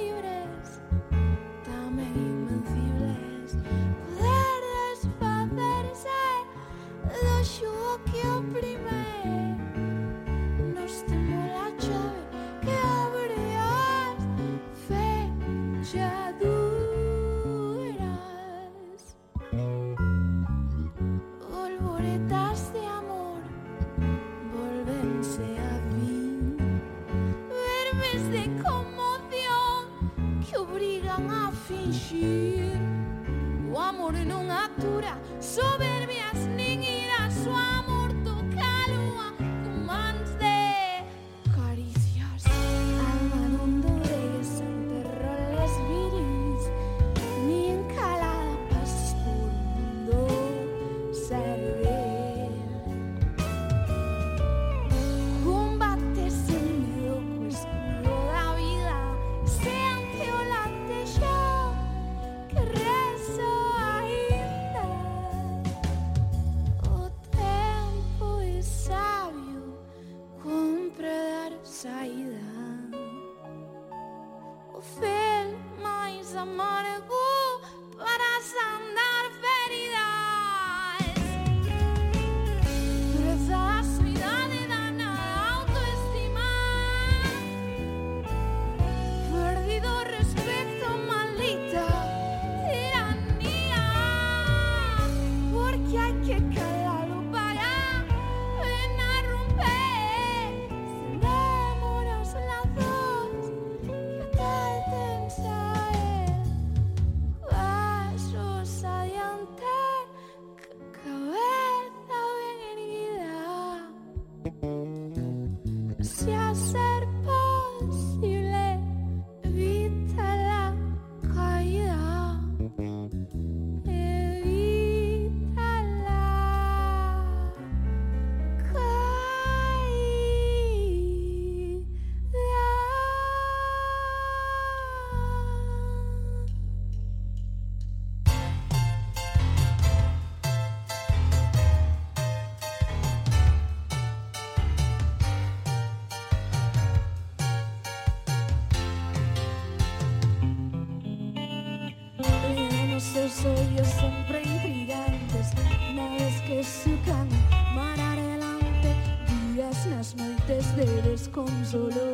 consolo 161.37 162.05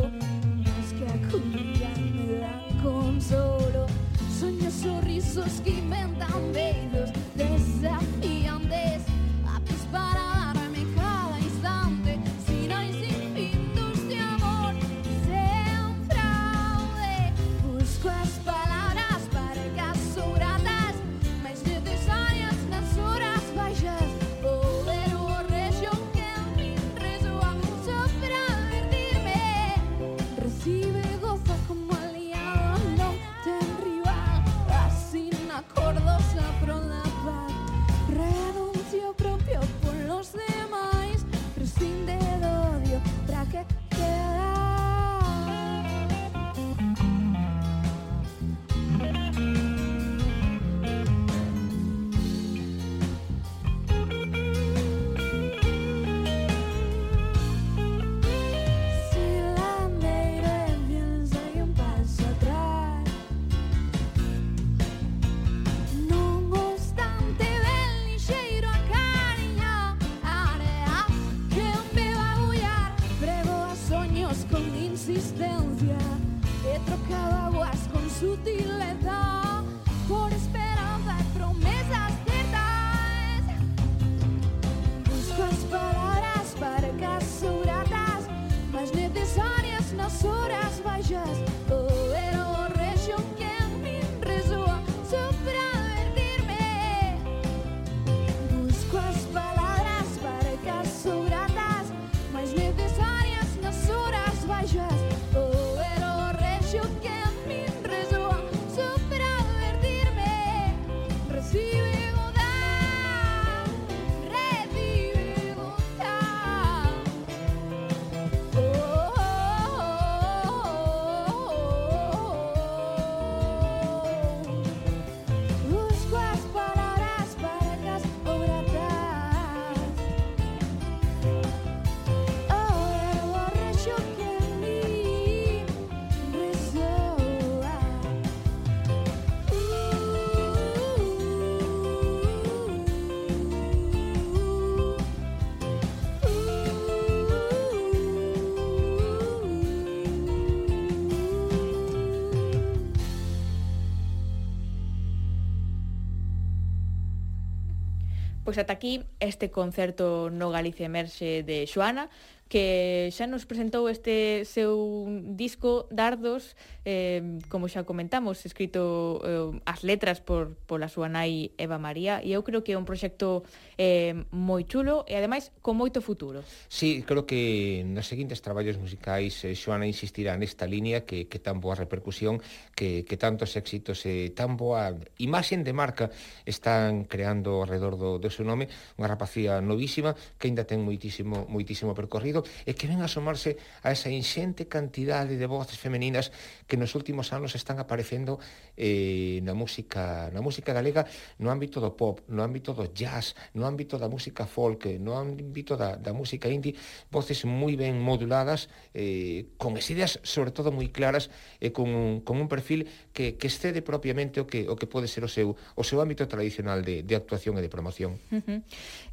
Pois 158.52 158.60
ata 158.60 158.74
aquí 158.74 159.00
este 159.18 159.50
concerto 159.50 160.28
no 160.28 160.50
Galicia 160.50 160.84
Emerxe 160.84 161.40
de 161.42 161.64
Xoana 161.64 162.10
que 162.52 163.08
xa 163.16 163.24
nos 163.24 163.48
presentou 163.48 163.88
este 163.88 164.44
seu 164.44 165.08
disco 165.24 165.88
Dardos, 165.88 166.52
eh, 166.84 167.40
como 167.48 167.64
xa 167.64 167.88
comentamos, 167.88 168.44
escrito 168.44 169.24
eh, 169.24 169.56
as 169.64 169.80
letras 169.80 170.20
por, 170.20 170.52
pola 170.68 170.92
súa 170.92 171.08
nai 171.08 171.56
Eva 171.56 171.80
María, 171.80 172.20
e 172.20 172.36
eu 172.36 172.44
creo 172.44 172.60
que 172.60 172.76
é 172.76 172.76
un 172.76 172.84
proxecto 172.84 173.40
eh, 173.80 174.28
moi 174.36 174.68
chulo 174.68 175.08
e 175.08 175.16
ademais 175.16 175.48
con 175.64 175.80
moito 175.80 176.04
futuro. 176.04 176.44
Sí, 176.68 177.00
creo 177.08 177.24
que 177.24 177.88
nos 177.88 178.12
seguintes 178.12 178.44
traballos 178.44 178.76
musicais 178.76 179.48
eh, 179.48 179.56
Xoana 179.56 179.88
insistirá 179.88 180.36
nesta 180.36 180.68
línea 180.68 181.08
que, 181.08 181.32
que 181.32 181.40
tan 181.40 181.56
boa 181.56 181.72
repercusión, 181.72 182.36
que, 182.76 183.08
que 183.08 183.16
tantos 183.16 183.56
éxitos 183.56 184.04
e 184.04 184.28
eh, 184.28 184.36
tan 184.36 184.60
boa 184.60 184.92
imaxen 185.16 185.64
de 185.64 185.72
marca 185.72 186.12
están 186.44 187.08
creando 187.08 187.64
alrededor 187.64 187.96
do, 187.96 188.20
do 188.20 188.28
seu 188.28 188.44
nome, 188.44 188.68
unha 189.00 189.08
rapacía 189.08 189.64
novísima 189.64 190.12
que 190.36 190.52
aínda 190.52 190.68
ten 190.68 190.84
moitísimo 190.84 191.48
moitísimo 191.48 191.96
percorrido 191.96 192.41
e 192.66 192.74
que 192.74 192.90
ven 192.90 193.00
a 193.00 193.08
asomarse 193.08 193.60
a 193.82 193.94
esa 193.94 194.10
inxente 194.10 194.66
cantidade 194.66 195.38
de 195.38 195.46
voces 195.46 195.78
femeninas 195.78 196.34
que 196.66 196.76
nos 196.76 196.94
últimos 196.94 197.32
anos 197.32 197.54
están 197.54 197.78
aparecendo 197.78 198.42
eh, 198.76 199.40
na 199.46 199.54
música 199.54 200.32
na 200.32 200.40
música 200.40 200.72
galega 200.72 201.06
no 201.38 201.50
ámbito 201.50 201.78
do 201.80 201.94
pop, 201.94 202.20
no 202.28 202.42
ámbito 202.42 202.72
do 202.74 202.90
jazz, 202.90 203.34
no 203.54 203.66
ámbito 203.66 203.98
da 203.98 204.08
música 204.08 204.46
folk, 204.46 204.98
no 204.98 205.14
ámbito 205.14 205.76
da, 205.76 205.96
da 205.96 206.12
música 206.12 206.48
indie, 206.48 206.76
voces 207.10 207.44
moi 207.44 207.76
ben 207.76 207.98
moduladas, 208.00 208.68
eh, 208.94 209.52
con 209.56 209.76
ideas 209.76 210.20
sobre 210.22 210.50
todo 210.50 210.72
moi 210.72 210.88
claras 210.90 211.28
e 211.60 211.68
eh, 211.68 211.72
con, 211.72 212.22
con 212.22 212.38
un 212.38 212.48
perfil 212.48 212.88
que, 213.12 213.36
que 213.36 213.46
excede 213.46 213.80
propiamente 213.82 214.40
o 214.40 214.46
que, 214.48 214.68
o 214.68 214.76
que 214.76 214.88
pode 214.88 215.06
ser 215.06 215.24
o 215.24 215.30
seu, 215.30 215.54
o 215.76 215.84
seu 215.84 216.00
ámbito 216.00 216.26
tradicional 216.28 216.82
de, 216.82 217.04
de 217.04 217.14
actuación 217.14 217.56
e 217.56 217.62
de 217.62 217.68
promoción. 217.68 218.16
Uh 218.32 218.40
-huh. 218.40 218.58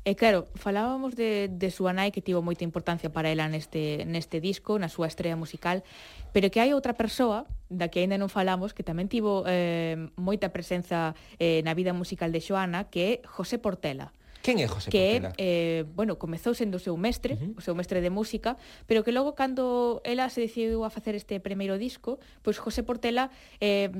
E 0.07 0.15
claro, 0.15 0.47
falábamos 0.55 1.15
de, 1.19 1.51
de 1.51 1.69
súa 1.69 1.91
nai 1.91 2.09
que 2.15 2.23
tivo 2.23 2.39
moita 2.41 2.63
importancia 2.63 3.11
para 3.11 3.29
ela 3.29 3.51
neste, 3.51 4.07
neste 4.07 4.39
disco, 4.39 4.79
na 4.79 4.87
súa 4.87 5.11
estrella 5.11 5.35
musical, 5.35 5.83
pero 6.31 6.47
que 6.47 6.63
hai 6.63 6.71
outra 6.71 6.95
persoa 6.95 7.45
da 7.69 7.91
que 7.91 8.01
aínda 8.01 8.17
non 8.17 8.31
falamos, 8.31 8.73
que 8.73 8.81
tamén 8.81 9.11
tivo 9.11 9.43
eh, 9.45 10.09
moita 10.17 10.49
presenza 10.49 11.13
eh, 11.37 11.61
na 11.67 11.75
vida 11.75 11.93
musical 11.93 12.31
de 12.31 12.41
Xoana, 12.41 12.89
que 12.89 13.01
é 13.03 13.11
José 13.27 13.59
Portela. 13.59 14.15
Quen 14.41 14.59
é 14.63 14.67
José 14.67 14.87
que, 14.89 15.19
Portela? 15.19 15.33
eh, 15.37 15.83
bueno, 15.95 16.15
comezou 16.15 16.55
sendo 16.55 16.79
o 16.79 16.83
seu 16.83 16.95
mestre, 16.95 17.35
uh 17.35 17.39
-huh. 17.39 17.59
o 17.59 17.61
seu 17.61 17.75
mestre 17.75 17.99
de 17.99 18.09
música, 18.09 18.55
pero 18.87 19.03
que 19.03 19.11
logo 19.11 19.35
cando 19.35 19.99
ela 20.07 20.29
se 20.31 20.39
decidiu 20.41 20.87
a 20.87 20.89
facer 20.89 21.15
este 21.15 21.39
primeiro 21.43 21.75
disco, 21.77 22.19
pois 22.41 22.55
José 22.55 22.83
Portela 22.83 23.31
eh, 23.59 23.91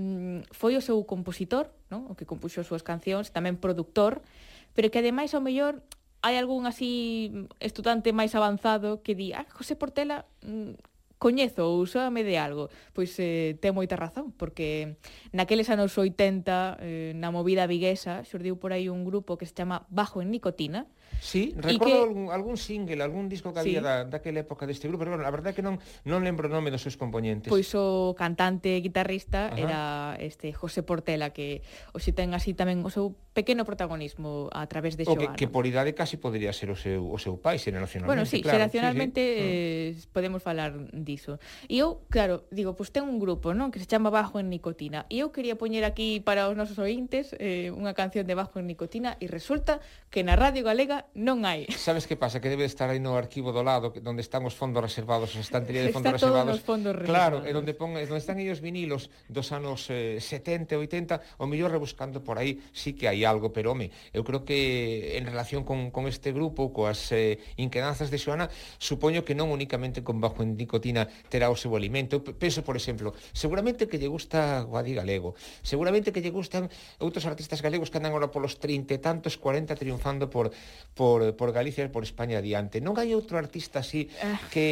foi 0.56 0.80
o 0.80 0.82
seu 0.82 0.96
compositor, 1.04 1.72
non? 1.92 2.08
o 2.08 2.16
que 2.16 2.24
compuxo 2.24 2.64
as 2.64 2.68
súas 2.68 2.84
cancións, 2.88 3.36
tamén 3.36 3.60
productor, 3.60 4.24
pero 4.72 4.88
que 4.88 5.04
ademais 5.04 5.36
ao 5.36 5.44
mellor 5.44 5.84
hai 6.24 6.36
algún 6.36 6.68
así 6.68 7.32
estudante 7.60 8.12
máis 8.12 8.36
avanzado 8.36 9.00
que 9.04 9.16
di, 9.16 9.32
ah, 9.32 9.48
José 9.52 9.76
Portela 9.76 10.28
mm, 10.44 10.99
coñezo 11.20 11.67
ou 11.67 11.84
soame 11.84 12.24
de 12.24 12.39
algo, 12.39 12.72
pois 12.95 13.11
eh, 13.20 13.59
ten 13.59 13.76
moita 13.76 13.99
razón, 13.99 14.32
porque 14.32 14.95
naqueles 15.36 15.67
anos 15.67 15.91
80, 15.99 16.80
eh, 16.80 17.11
na 17.20 17.30
movida 17.30 17.67
viguesa, 17.67 18.24
xurdiu 18.24 18.55
por 18.55 18.72
aí 18.72 18.88
un 18.88 19.03
grupo 19.03 19.36
que 19.36 19.43
se 19.43 19.53
chama 19.53 19.84
Bajo 19.91 20.24
en 20.24 20.32
Nicotina. 20.32 20.88
Sí, 21.20 21.51
recordo 21.59 21.86
que... 21.86 22.07
algún, 22.07 22.32
algún 22.32 22.55
single, 22.55 23.03
algún 23.03 23.28
disco 23.28 23.51
que 23.51 23.59
había 23.59 23.80
sí. 23.80 23.86
da, 23.86 24.07
daquela 24.07 24.39
época 24.39 24.63
deste 24.63 24.88
grupo, 24.88 25.03
pero 25.03 25.20
bueno, 25.20 25.28
a 25.28 25.34
verdade 25.36 25.51
é 25.51 25.55
que 25.59 25.65
non, 25.65 25.84
non 26.07 26.24
lembro 26.24 26.47
o 26.47 26.51
nome 26.51 26.72
dos 26.72 26.80
seus 26.80 26.95
componentes. 26.95 27.51
Pois 27.51 27.67
o 27.76 28.15
cantante 28.15 28.80
guitarrista 28.80 29.51
Ajá. 29.51 29.59
era 29.59 29.82
este 30.24 30.55
José 30.55 30.88
Portela, 30.88 31.36
que 31.36 31.67
hoxe 31.91 32.15
ten 32.15 32.32
así 32.32 32.55
tamén 32.55 32.80
o 32.88 32.89
seu 32.89 33.11
pequeno 33.40 33.64
protagonismo 33.64 34.52
a 34.52 34.68
través 34.68 35.00
de 35.00 35.08
Xoa. 35.08 35.16
O 35.16 35.20
que, 35.20 35.28
que 35.32 35.48
por 35.48 35.64
idade 35.64 35.96
casi 35.96 36.20
podría 36.20 36.52
ser 36.52 36.76
o 36.76 36.76
seu, 36.76 37.00
o 37.00 37.16
seu 37.16 37.40
pai 37.40 37.56
xeracionalmente. 37.56 38.12
Bueno, 38.12 38.28
sí, 38.28 38.44
claro, 38.44 38.60
xeracionalmente 38.60 39.22
sí, 39.24 39.32
sí. 39.32 39.40
Mm. 39.40 40.04
Eh, 40.04 40.12
podemos 40.12 40.44
falar 40.44 40.76
diso. 40.92 41.40
E 41.72 41.80
eu, 41.80 42.04
claro, 42.12 42.44
digo, 42.52 42.76
pois 42.76 42.92
pues 42.92 43.00
ten 43.00 43.08
un 43.08 43.16
grupo, 43.16 43.56
non? 43.56 43.72
Que 43.72 43.80
se 43.80 43.88
chama 43.88 44.12
Bajo 44.12 44.44
en 44.44 44.52
Nicotina. 44.52 45.08
E 45.08 45.24
eu 45.24 45.32
quería 45.32 45.56
poñer 45.56 45.88
aquí 45.88 46.20
para 46.20 46.52
os 46.52 46.60
nosos 46.60 46.76
ointes 46.84 47.32
eh, 47.40 47.72
unha 47.72 47.96
canción 47.96 48.28
de 48.28 48.36
Bajo 48.36 48.60
en 48.60 48.68
Nicotina 48.68 49.16
e 49.24 49.32
resulta 49.32 49.80
que 50.12 50.20
na 50.28 50.36
Radio 50.36 50.68
Galega 50.68 51.08
non 51.16 51.48
hai. 51.48 51.64
Sabes 51.80 52.04
que 52.10 52.20
pasa? 52.20 52.44
Que 52.44 52.52
debe 52.52 52.68
estar 52.68 52.92
aí 52.92 53.00
no 53.00 53.16
arquivo 53.16 53.56
do 53.56 53.64
lado 53.64 53.96
onde 53.96 54.20
están 54.20 54.44
os 54.44 54.58
fondos 54.58 54.84
reservados, 54.84 55.32
a 55.38 55.40
estantería 55.40 55.88
de 55.88 55.96
fondos 55.96 56.18
Está 56.18 56.28
reservados. 56.28 56.60
fondos 56.66 56.92
reservados. 56.92 57.14
Claro, 57.14 57.38
é 57.48 57.56
onde, 57.56 57.72
pon, 57.72 57.96
onde 57.96 58.20
están 58.20 58.42
ellos 58.42 58.60
vinilos 58.60 59.08
dos 59.30 59.54
anos 59.56 59.88
eh, 59.94 60.18
70, 60.18 60.76
80, 60.76 61.38
o 61.38 61.46
mellor 61.46 61.70
rebuscando 61.70 62.26
por 62.26 62.42
aí 62.42 62.58
sí 62.74 62.98
que 62.98 63.06
hai 63.06 63.22
algo, 63.30 63.53
pero 63.53 63.71
home, 63.77 63.93
eu 64.11 64.25
creo 64.25 64.43
que 64.43 65.15
en 65.17 65.30
relación 65.30 65.63
con, 65.63 65.93
con 65.93 66.09
este 66.09 66.34
grupo, 66.34 66.73
coas 66.73 67.13
eh, 67.13 67.38
inquedanzas 67.55 68.09
de 68.09 68.17
Xoana, 68.17 68.49
supoño 68.82 69.21
que 69.21 69.38
non 69.38 69.53
únicamente 69.53 70.01
con 70.01 70.17
bajo 70.17 70.41
en 70.41 70.57
nicotina 70.57 71.05
terá 71.30 71.53
o 71.53 71.57
seu 71.57 71.77
alimento. 71.77 72.19
Penso, 72.19 72.65
por 72.65 72.75
exemplo, 72.75 73.13
seguramente 73.32 73.86
que 73.86 74.01
lle 74.01 74.09
gusta 74.09 74.65
Guadi 74.65 74.97
Galego, 74.97 75.38
seguramente 75.61 76.09
que 76.09 76.19
lle 76.25 76.34
gustan 76.34 76.67
outros 76.97 77.30
artistas 77.30 77.61
galegos 77.61 77.93
que 77.93 78.01
andan 78.01 78.17
ahora 78.17 78.34
polos 78.34 78.57
30 78.57 78.97
e 78.97 78.99
tantos, 78.99 79.38
40 79.38 79.77
triunfando 79.77 80.27
por, 80.27 80.51
por, 80.97 81.38
por 81.38 81.53
Galicia 81.53 81.86
e 81.86 81.93
por 81.93 82.01
España 82.01 82.41
adiante. 82.41 82.82
Non 82.82 82.97
hai 82.97 83.13
outro 83.13 83.38
artista 83.38 83.86
así 83.86 84.09
eh. 84.19 84.38
que 84.49 84.67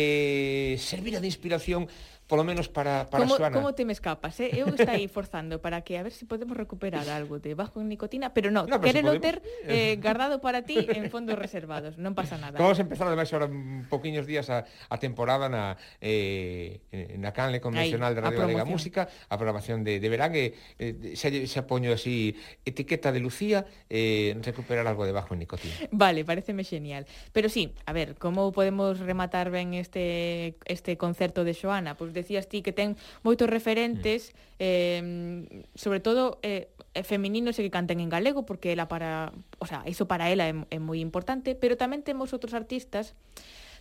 servira 0.81 1.21
de 1.21 1.29
inspiración 1.29 1.85
polo 2.28 2.43
menos 2.43 2.67
para, 2.67 3.07
para 3.09 3.23
como, 3.23 3.39
Xoana. 3.39 3.55
Como 3.55 3.73
te 3.73 3.88
me 3.88 3.95
escapas, 3.95 4.38
eh? 4.43 4.51
eu 4.51 4.67
está 4.67 4.99
aí 4.99 5.07
forzando 5.07 5.63
para 5.63 5.82
que 5.82 5.97
a 5.97 6.03
ver 6.03 6.11
se 6.11 6.17
si 6.17 6.25
podemos 6.25 6.57
recuperar 6.57 7.07
algo 7.09 7.39
de 7.39 7.55
bajo 7.55 7.80
en 7.80 7.88
nicotina, 7.88 8.34
pero 8.34 8.51
no, 8.51 8.67
no 8.67 8.82
pero 8.82 8.99
si 8.99 9.05
podemos... 9.05 9.21
ter 9.21 9.41
eh, 9.63 9.97
guardado 10.01 10.41
para 10.41 10.63
ti 10.63 10.84
en 10.89 11.09
fondos 11.09 11.39
reservados, 11.39 11.95
non 11.95 12.11
pasa 12.11 12.36
nada. 12.36 12.59
Vamos 12.59 12.75
a 12.78 12.84
empezar 12.84 13.07
ademais 13.07 13.32
agora 13.32 13.47
un 13.47 13.88
poquinhos 13.88 14.28
días 14.28 14.51
a, 14.51 14.67
a 14.67 14.97
temporada 14.99 15.47
na 15.47 15.80
eh, 16.01 16.84
na 17.15 17.32
canle 17.32 17.63
convencional 17.63 18.11
aí, 18.11 18.15
de 18.17 18.21
Radio 18.21 18.43
Galega 18.43 18.65
Música, 18.67 19.07
a 19.07 19.36
programación 19.39 19.88
de, 19.88 20.03
de 20.03 20.07
verán 20.11 20.36
e 20.36 20.57
eh, 20.82 21.15
se, 21.15 21.32
se 21.47 21.61
poño 21.63 21.95
así 21.95 22.36
etiqueta 22.65 23.15
de 23.15 23.23
Lucía 23.23 23.63
eh, 23.88 24.36
recuperar 24.43 24.84
algo 24.84 25.07
de 25.07 25.15
bajo 25.15 25.32
en 25.32 25.47
nicotina. 25.47 25.73
Vale, 25.95 26.25
pareceme 26.25 26.67
genial. 26.67 27.07
Pero 27.32 27.47
sí, 27.47 27.71
a 27.86 27.93
ver, 27.93 28.19
como 28.19 28.51
podemos 28.51 28.99
rematar 28.99 29.47
ben 29.47 29.78
este 29.78 30.57
este 30.65 30.97
concerto 30.97 31.47
de 31.47 31.53
Xoana? 31.53 31.95
Pois 31.95 32.11
pues 32.11 32.16
decías 32.18 32.49
ti, 32.49 32.65
que 32.65 32.74
ten 32.74 32.97
moitos 33.22 33.45
referentes, 33.45 34.34
mm. 34.34 34.57
eh, 34.57 35.01
sobre 35.78 36.01
todo 36.01 36.41
eh, 36.41 36.74
eh, 36.97 37.05
femininos 37.05 37.61
e 37.61 37.63
que 37.63 37.70
canten 37.70 38.01
en 38.01 38.09
galego, 38.09 38.49
porque 38.49 38.74
ela 38.74 38.89
para, 38.89 39.30
o 39.61 39.70
sea, 39.70 39.86
iso 39.86 40.09
para 40.09 40.34
ela 40.34 40.49
é, 40.49 40.55
é 40.74 40.80
moi 40.82 40.97
importante, 40.97 41.53
pero 41.53 41.78
tamén 41.78 42.01
temos 42.01 42.34
outros 42.34 42.57
artistas 42.57 43.13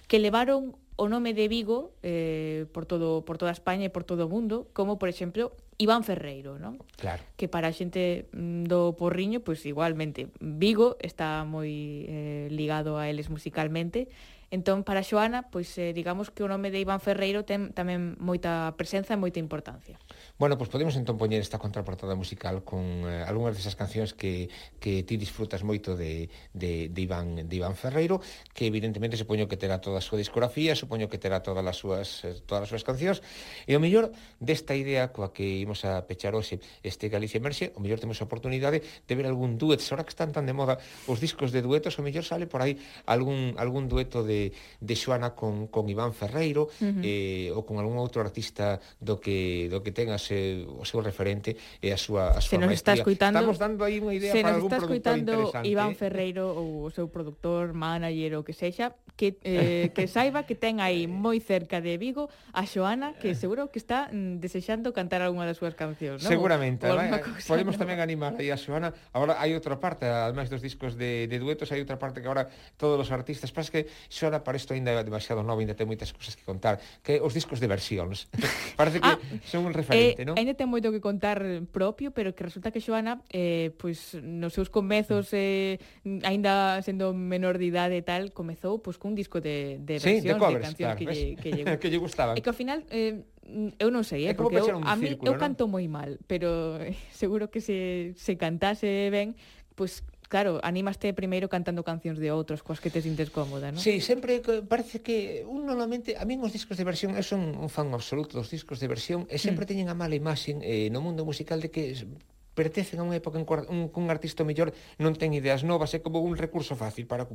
que 0.07 0.21
levaron 0.21 0.77
o 0.97 1.09
nome 1.09 1.35
de 1.35 1.49
Vigo 1.49 1.93
eh, 2.03 2.65
por 2.73 2.87
todo 2.87 3.25
por 3.25 3.37
toda 3.37 3.53
España 3.53 3.85
e 3.85 3.93
por 3.93 4.05
todo 4.05 4.27
o 4.27 4.33
mundo, 4.33 4.69
como 4.73 4.97
por 4.97 5.13
exemplo 5.13 5.53
Iván 5.77 6.05
Ferreiro, 6.05 6.59
¿no? 6.59 6.81
Claro. 6.97 7.21
Que 7.37 7.53
para 7.53 7.69
a 7.69 7.77
xente 7.77 8.33
mm, 8.33 8.65
do 8.65 8.97
Porriño, 8.97 9.45
pois 9.45 9.61
pues, 9.61 9.69
igualmente 9.69 10.33
Vigo 10.41 10.97
está 11.05 11.45
moi 11.45 11.69
eh, 12.09 12.49
ligado 12.49 12.97
a 12.97 13.13
eles 13.13 13.29
musicalmente 13.29 14.09
Entón, 14.51 14.85
para 14.87 15.03
Xoana, 15.03 15.51
pois 15.51 15.75
eh, 15.75 15.91
digamos 15.91 16.31
que 16.31 16.47
o 16.47 16.49
nome 16.49 16.71
de 16.71 16.79
Iván 16.79 17.03
Ferreiro 17.03 17.43
ten 17.43 17.75
tamén 17.75 18.15
moita 18.23 18.79
presenza 18.79 19.11
e 19.11 19.19
moita 19.19 19.43
importancia. 19.43 19.99
Bueno, 20.39 20.55
pois 20.55 20.71
podemos 20.71 20.95
entón 20.95 21.19
poñer 21.19 21.43
esta 21.43 21.59
contraportada 21.59 22.15
musical 22.15 22.63
con 22.63 23.03
eh, 23.11 23.27
algunhas 23.27 23.59
desas 23.59 23.75
cancións 23.75 24.15
que, 24.15 24.47
que 24.79 25.03
ti 25.03 25.19
disfrutas 25.19 25.67
moito 25.67 25.99
de, 25.99 26.31
de, 26.55 26.87
de, 26.95 27.01
Iván, 27.03 27.51
de 27.51 27.55
Iván 27.59 27.75
Ferreiro, 27.75 28.23
que 28.55 28.71
evidentemente 28.71 29.19
supoño 29.19 29.51
que 29.51 29.59
terá 29.59 29.83
toda 29.83 29.99
a 29.99 30.05
súa 30.05 30.23
discografía, 30.23 30.79
supoño 30.79 31.11
que 31.11 31.19
terá 31.19 31.43
todas 31.43 31.67
as 31.67 31.75
súas, 31.75 32.23
eh, 32.23 32.39
todas 32.47 32.65
as 32.65 32.71
súas 32.71 32.87
cancións, 32.87 33.27
e 33.67 33.75
o 33.75 33.83
mellor 33.83 34.15
desta 34.39 34.79
idea 34.79 35.11
coa 35.11 35.35
que 35.35 35.43
imos 35.59 35.83
a 35.83 36.07
pechar 36.07 36.39
hoxe 36.39 36.63
este 36.87 37.11
Galicia 37.11 37.43
Emerxe, 37.43 37.75
o 37.75 37.83
mellor 37.83 37.99
temos 37.99 38.23
a 38.23 38.31
oportunidade 38.31 38.79
de 38.79 39.13
ver 39.19 39.27
algún 39.27 39.59
duet, 39.59 39.83
ahora 39.91 40.07
que 40.07 40.15
están 40.15 40.31
tan 40.31 40.47
de 40.47 40.55
moda 40.55 40.79
os 41.11 41.19
discos 41.19 41.51
de 41.51 41.67
duetos, 41.67 41.99
o 41.99 42.07
mellor 42.07 42.23
sale 42.23 42.47
por 42.47 42.63
aí 42.63 42.79
algún, 43.11 43.59
algún 43.59 43.91
dueto 43.91 44.23
de 44.23 44.36
de, 44.37 44.53
de 44.85 44.95
Xoana 44.95 45.33
con, 45.33 45.73
con 45.73 45.89
Iván 45.89 46.13
Ferreiro 46.13 46.69
uh 46.69 46.85
-huh. 46.85 47.01
eh, 47.01 47.57
ou 47.57 47.65
con 47.65 47.81
algún 47.81 47.97
outro 47.97 48.21
artista 48.21 48.77
do 49.01 49.17
que 49.17 49.73
do 49.73 49.81
que 49.81 49.97
tenga 49.97 50.21
se, 50.21 50.69
o 50.69 50.85
seu 50.85 51.01
referente 51.01 51.57
e 51.81 51.89
a 51.89 51.97
súa 51.97 52.37
a 52.37 52.41
súa 52.45 52.53
se 52.53 52.57
nos 52.61 52.69
maestría. 52.69 52.77
está 52.77 52.93
escuitando, 53.01 53.41
Estamos 53.41 53.57
dando 53.57 53.81
aí 53.87 53.97
unha 54.03 54.13
idea 54.13 54.33
se 54.33 54.45
para 54.45 54.61
algún 54.61 54.73
productor 54.73 55.17
interesante. 55.17 55.69
Iván 55.71 55.93
eh. 55.93 55.99
Ferreiro 55.99 56.53
ou 56.53 56.85
o 56.85 56.91
seu 56.93 57.09
productor, 57.09 57.73
manager 57.73 58.37
ou 58.37 58.43
que 58.45 58.53
sexa, 58.53 58.93
que 59.15 59.39
eh, 59.47 59.95
que 59.95 60.05
saiba 60.17 60.43
que 60.45 60.59
ten 60.59 60.83
aí 60.83 61.07
moi 61.07 61.39
cerca 61.39 61.79
de 61.79 61.97
Vigo 61.97 62.29
a 62.53 62.67
Xoana 62.67 63.15
que 63.17 63.39
seguro 63.39 63.71
que 63.71 63.79
está 63.79 64.11
mm, 64.11 64.43
desexando 64.43 64.91
cantar 64.91 65.23
algunha 65.23 65.47
das 65.47 65.57
súas 65.57 65.79
cancións, 65.79 66.21
non? 66.21 66.29
Seguramente, 66.29 66.91
o, 66.91 66.99
eh, 66.99 67.23
podemos 67.47 67.79
tamén 67.79 68.03
animar 68.03 68.35
aí 68.37 68.51
a 68.51 68.59
Xoana. 68.59 68.91
Agora 69.15 69.39
hai 69.39 69.55
outra 69.55 69.79
parte, 69.79 70.11
ademais 70.11 70.51
dos 70.51 70.61
discos 70.61 70.99
de, 70.99 71.31
de 71.31 71.37
duetos, 71.39 71.71
hai 71.71 71.79
outra 71.79 71.95
parte 71.95 72.19
que 72.19 72.27
agora 72.27 72.51
todos 72.75 72.99
os 72.99 73.11
artistas, 73.15 73.55
pasa 73.55 73.71
que 73.71 73.87
Xoana 74.11 74.26
emisora, 74.27 74.43
para 74.43 74.57
isto 74.57 74.75
ainda 74.75 74.91
é 74.91 75.05
demasiado 75.05 75.43
novo, 75.43 75.61
ainda 75.61 75.75
ten 75.75 75.87
moitas 75.87 76.11
cousas 76.11 76.35
que 76.35 76.43
contar, 76.43 76.83
que 77.03 77.23
os 77.23 77.33
discos 77.33 77.63
de 77.63 77.67
versións. 77.71 78.27
Parece 78.81 79.01
que 79.01 79.07
ah, 79.07 79.19
son 79.47 79.67
un 79.67 79.75
referente, 79.75 80.23
eh, 80.23 80.27
non? 80.27 80.35
Ainda 80.35 80.59
ten 80.59 80.67
moito 80.67 80.91
que 80.91 81.01
contar 81.01 81.41
propio, 81.71 82.11
pero 82.11 82.35
que 82.35 82.43
resulta 82.43 82.75
que 82.75 82.83
Xoana, 82.83 83.23
eh, 83.31 83.71
pois, 83.79 84.19
nos 84.19 84.53
seus 84.53 84.69
comezos, 84.69 85.31
eh, 85.33 85.79
ainda 86.27 86.83
sendo 86.83 87.15
menor 87.15 87.59
de 87.59 87.71
idade 87.71 87.97
e 87.97 88.05
tal, 88.05 88.35
comezou 88.35 88.83
pois, 88.83 88.99
cun 88.99 89.15
disco 89.15 89.39
de, 89.39 89.79
de 89.81 90.03
versións, 90.03 90.23
sí, 90.23 90.29
de, 90.29 90.35
covers, 90.35 90.59
de 90.59 90.67
cancións 90.75 90.97
claro, 90.97 90.99
que, 90.99 91.07
lle, 91.07 91.27
que, 91.39 91.51
lle, 91.57 91.65
que 91.79 91.89
lle 91.89 92.01
gustaban. 92.03 92.35
E 92.35 92.43
que 92.43 92.51
ao 92.51 92.57
final... 92.57 92.83
Eh, 92.91 93.23
eu 93.79 93.95
non 93.95 94.03
sei, 94.03 94.27
eh, 94.27 94.35
porque 94.35 94.59
eu, 94.59 94.83
a 94.83 94.99
mí 94.99 95.15
círculo, 95.15 95.31
eu 95.31 95.39
canto 95.39 95.71
¿no? 95.71 95.79
moi 95.79 95.87
mal, 95.87 96.19
pero 96.27 96.83
seguro 97.15 97.47
que 97.47 97.63
se, 97.63 98.11
se 98.19 98.35
cantase 98.35 99.07
ben, 99.15 99.39
pois 99.79 100.03
pues, 100.03 100.16
claro, 100.29 100.59
animaste 100.63 101.11
primeiro 101.15 101.47
cantando 101.49 101.87
cancións 101.87 102.19
de 102.19 102.31
outros 102.35 102.63
coas 102.63 102.83
que 102.83 102.91
te 102.91 103.01
sintes 103.03 103.31
cómoda, 103.31 103.71
non? 103.71 103.81
Sí, 103.81 104.03
sempre 104.03 104.43
parece 104.67 105.01
que 105.01 105.47
un 105.47 105.67
normalmente 105.67 106.19
a 106.19 106.25
min 106.27 106.43
os 106.43 106.53
discos 106.53 106.77
de 106.77 106.85
versión 106.85 107.15
eu 107.15 107.25
son 107.25 107.57
un 107.57 107.71
fan 107.71 107.91
absoluto 107.95 108.39
dos 108.39 108.51
discos 108.51 108.79
de 108.83 108.87
versión 108.91 109.25
e 109.31 109.39
sempre 109.39 109.65
mm. 109.65 109.71
teñen 109.71 109.89
a 109.89 109.97
mala 109.97 110.19
imaxe 110.19 110.59
eh, 110.63 110.89
no 110.91 111.01
mundo 111.01 111.23
musical 111.23 111.63
de 111.63 111.71
que 111.71 111.95
pertencen 112.57 112.99
a 112.99 113.05
unha 113.05 113.21
época 113.21 113.37
en 113.37 113.45
que 113.45 113.69
un, 113.69 113.93
un 113.93 114.07
artista 114.09 114.43
mellor 114.43 114.73
non 114.97 115.13
ten 115.15 115.37
ideas 115.37 115.63
novas, 115.63 115.93
é 115.93 116.01
como 116.01 116.25
un 116.25 116.35
recurso 116.35 116.73
fácil 116.75 117.05
para 117.05 117.29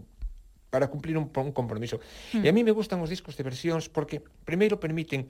para 0.71 0.87
cumplir 0.87 1.19
un, 1.19 1.29
un 1.29 1.51
compromiso. 1.51 1.99
Mm. 2.33 2.41
E 2.41 2.47
a 2.49 2.55
mí 2.55 2.63
me 2.63 2.71
gustan 2.71 3.03
os 3.03 3.11
discos 3.11 3.35
de 3.35 3.43
versións 3.43 3.91
porque 3.91 4.23
primeiro 4.47 4.79
permiten 4.79 5.27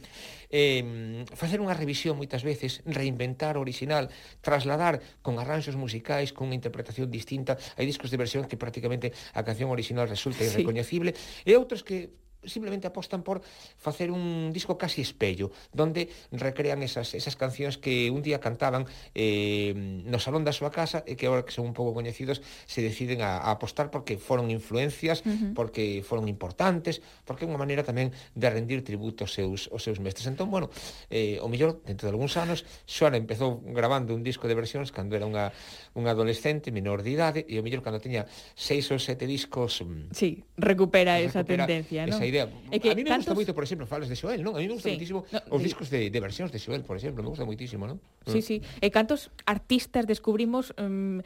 eh, 0.53 1.25
facer 1.33 1.59
unha 1.59 1.73
revisión 1.73 2.15
moitas 2.15 2.45
veces, 2.45 2.85
reinventar 2.85 3.57
o 3.57 3.65
original, 3.65 4.07
trasladar 4.45 5.01
con 5.25 5.41
arranxos 5.41 5.75
musicais, 5.75 6.31
con 6.31 6.53
unha 6.53 6.55
interpretación 6.61 7.09
distinta. 7.09 7.57
Hai 7.75 7.89
discos 7.89 8.13
de 8.13 8.21
versión 8.21 8.45
que 8.45 8.55
prácticamente 8.55 9.11
a 9.33 9.41
canción 9.41 9.73
original 9.73 10.05
resulta 10.05 10.45
irrecoñecible 10.45 11.17
sí. 11.17 11.49
e 11.49 11.57
outros 11.57 11.81
que 11.81 12.13
simplemente 12.43 12.87
apostan 12.87 13.23
por 13.23 13.41
facer 13.77 14.11
un 14.11 14.51
disco 14.53 14.77
casi 14.77 15.01
espello, 15.01 15.51
donde 15.73 16.09
recrean 16.31 16.81
esas, 16.83 17.13
esas 17.13 17.35
cancións 17.35 17.77
que 17.77 18.09
un 18.09 18.21
día 18.21 18.39
cantaban 18.39 18.85
eh, 19.13 19.73
no 19.75 20.17
salón 20.17 20.43
da 20.43 20.53
súa 20.53 20.73
casa 20.73 21.05
e 21.05 21.17
que 21.17 21.29
agora 21.29 21.45
que 21.45 21.53
son 21.53 21.69
un 21.69 21.75
pouco 21.77 21.93
coñecidos 21.93 22.41
se 22.65 22.81
deciden 22.81 23.21
a, 23.21 23.45
a 23.45 23.53
apostar 23.53 23.93
porque 23.93 24.17
foron 24.17 24.49
influencias, 24.49 25.21
uh 25.21 25.29
-huh. 25.29 25.53
porque 25.53 26.01
foron 26.01 26.25
importantes, 26.27 27.01
porque 27.25 27.45
é 27.45 27.47
unha 27.49 27.61
maneira 27.61 27.85
tamén 27.85 28.13
de 28.33 28.47
rendir 28.49 28.81
tributo 28.81 29.25
aos 29.25 29.33
seus, 29.33 29.69
aos 29.69 29.83
seus 29.83 30.01
mestres. 30.01 30.25
Entón, 30.25 30.49
bueno, 30.49 30.69
eh, 31.09 31.37
o 31.41 31.47
mellor, 31.47 31.81
dentro 31.85 32.09
de 32.09 32.11
algúns 32.13 32.35
anos, 32.37 32.65
Xoana 32.85 33.17
empezou 33.17 33.61
grabando 33.61 34.15
un 34.17 34.23
disco 34.25 34.47
de 34.47 34.55
versións 34.57 34.89
cando 34.89 35.13
era 35.13 35.25
unha, 35.27 35.53
unha 35.93 36.11
adolescente 36.11 36.73
menor 36.73 37.05
de 37.05 37.13
idade 37.13 37.39
e 37.45 37.59
o 37.59 37.63
mellor 37.63 37.85
cando 37.85 38.01
teña 38.01 38.25
seis 38.55 38.89
ou 38.89 38.99
sete 38.99 39.27
discos... 39.27 39.83
Mm, 39.83 40.11
sí, 40.11 40.43
recupera, 40.57 41.17
recupera 41.17 41.29
esa 41.29 41.41
tendencia, 41.43 42.07
non? 42.07 42.17
Esa 42.17 42.25
idea. 42.31 42.47
É 42.71 42.79
que, 42.79 42.89
a 42.89 42.95
mí 42.95 43.03
me 43.03 43.11
cantos... 43.11 43.27
gusta 43.27 43.35
moito, 43.35 43.51
por 43.51 43.67
exemplo, 43.67 43.83
falas 43.85 44.07
de 44.07 44.15
Xoel, 44.15 44.39
non? 44.39 44.55
A 44.55 44.63
mí 44.63 44.71
me 44.71 44.79
gusta 44.79 44.87
sí. 44.87 44.95
moitísimo 44.95 45.27
no, 45.27 45.39
os 45.51 45.61
discos 45.61 45.91
de, 45.91 46.07
de 46.07 46.19
versións 46.23 46.49
de 46.49 46.57
Xoel, 46.57 46.87
por 46.87 46.95
exemplo, 46.95 47.19
me 47.21 47.29
gusta 47.29 47.43
moitísimo, 47.43 47.85
non? 47.85 47.99
Sí, 48.25 48.39
mm. 48.39 48.45
sí. 48.47 48.57
E 48.79 48.87
cantos 48.89 49.29
artistas 49.43 50.07
descubrimos 50.07 50.71
um, 50.79 51.19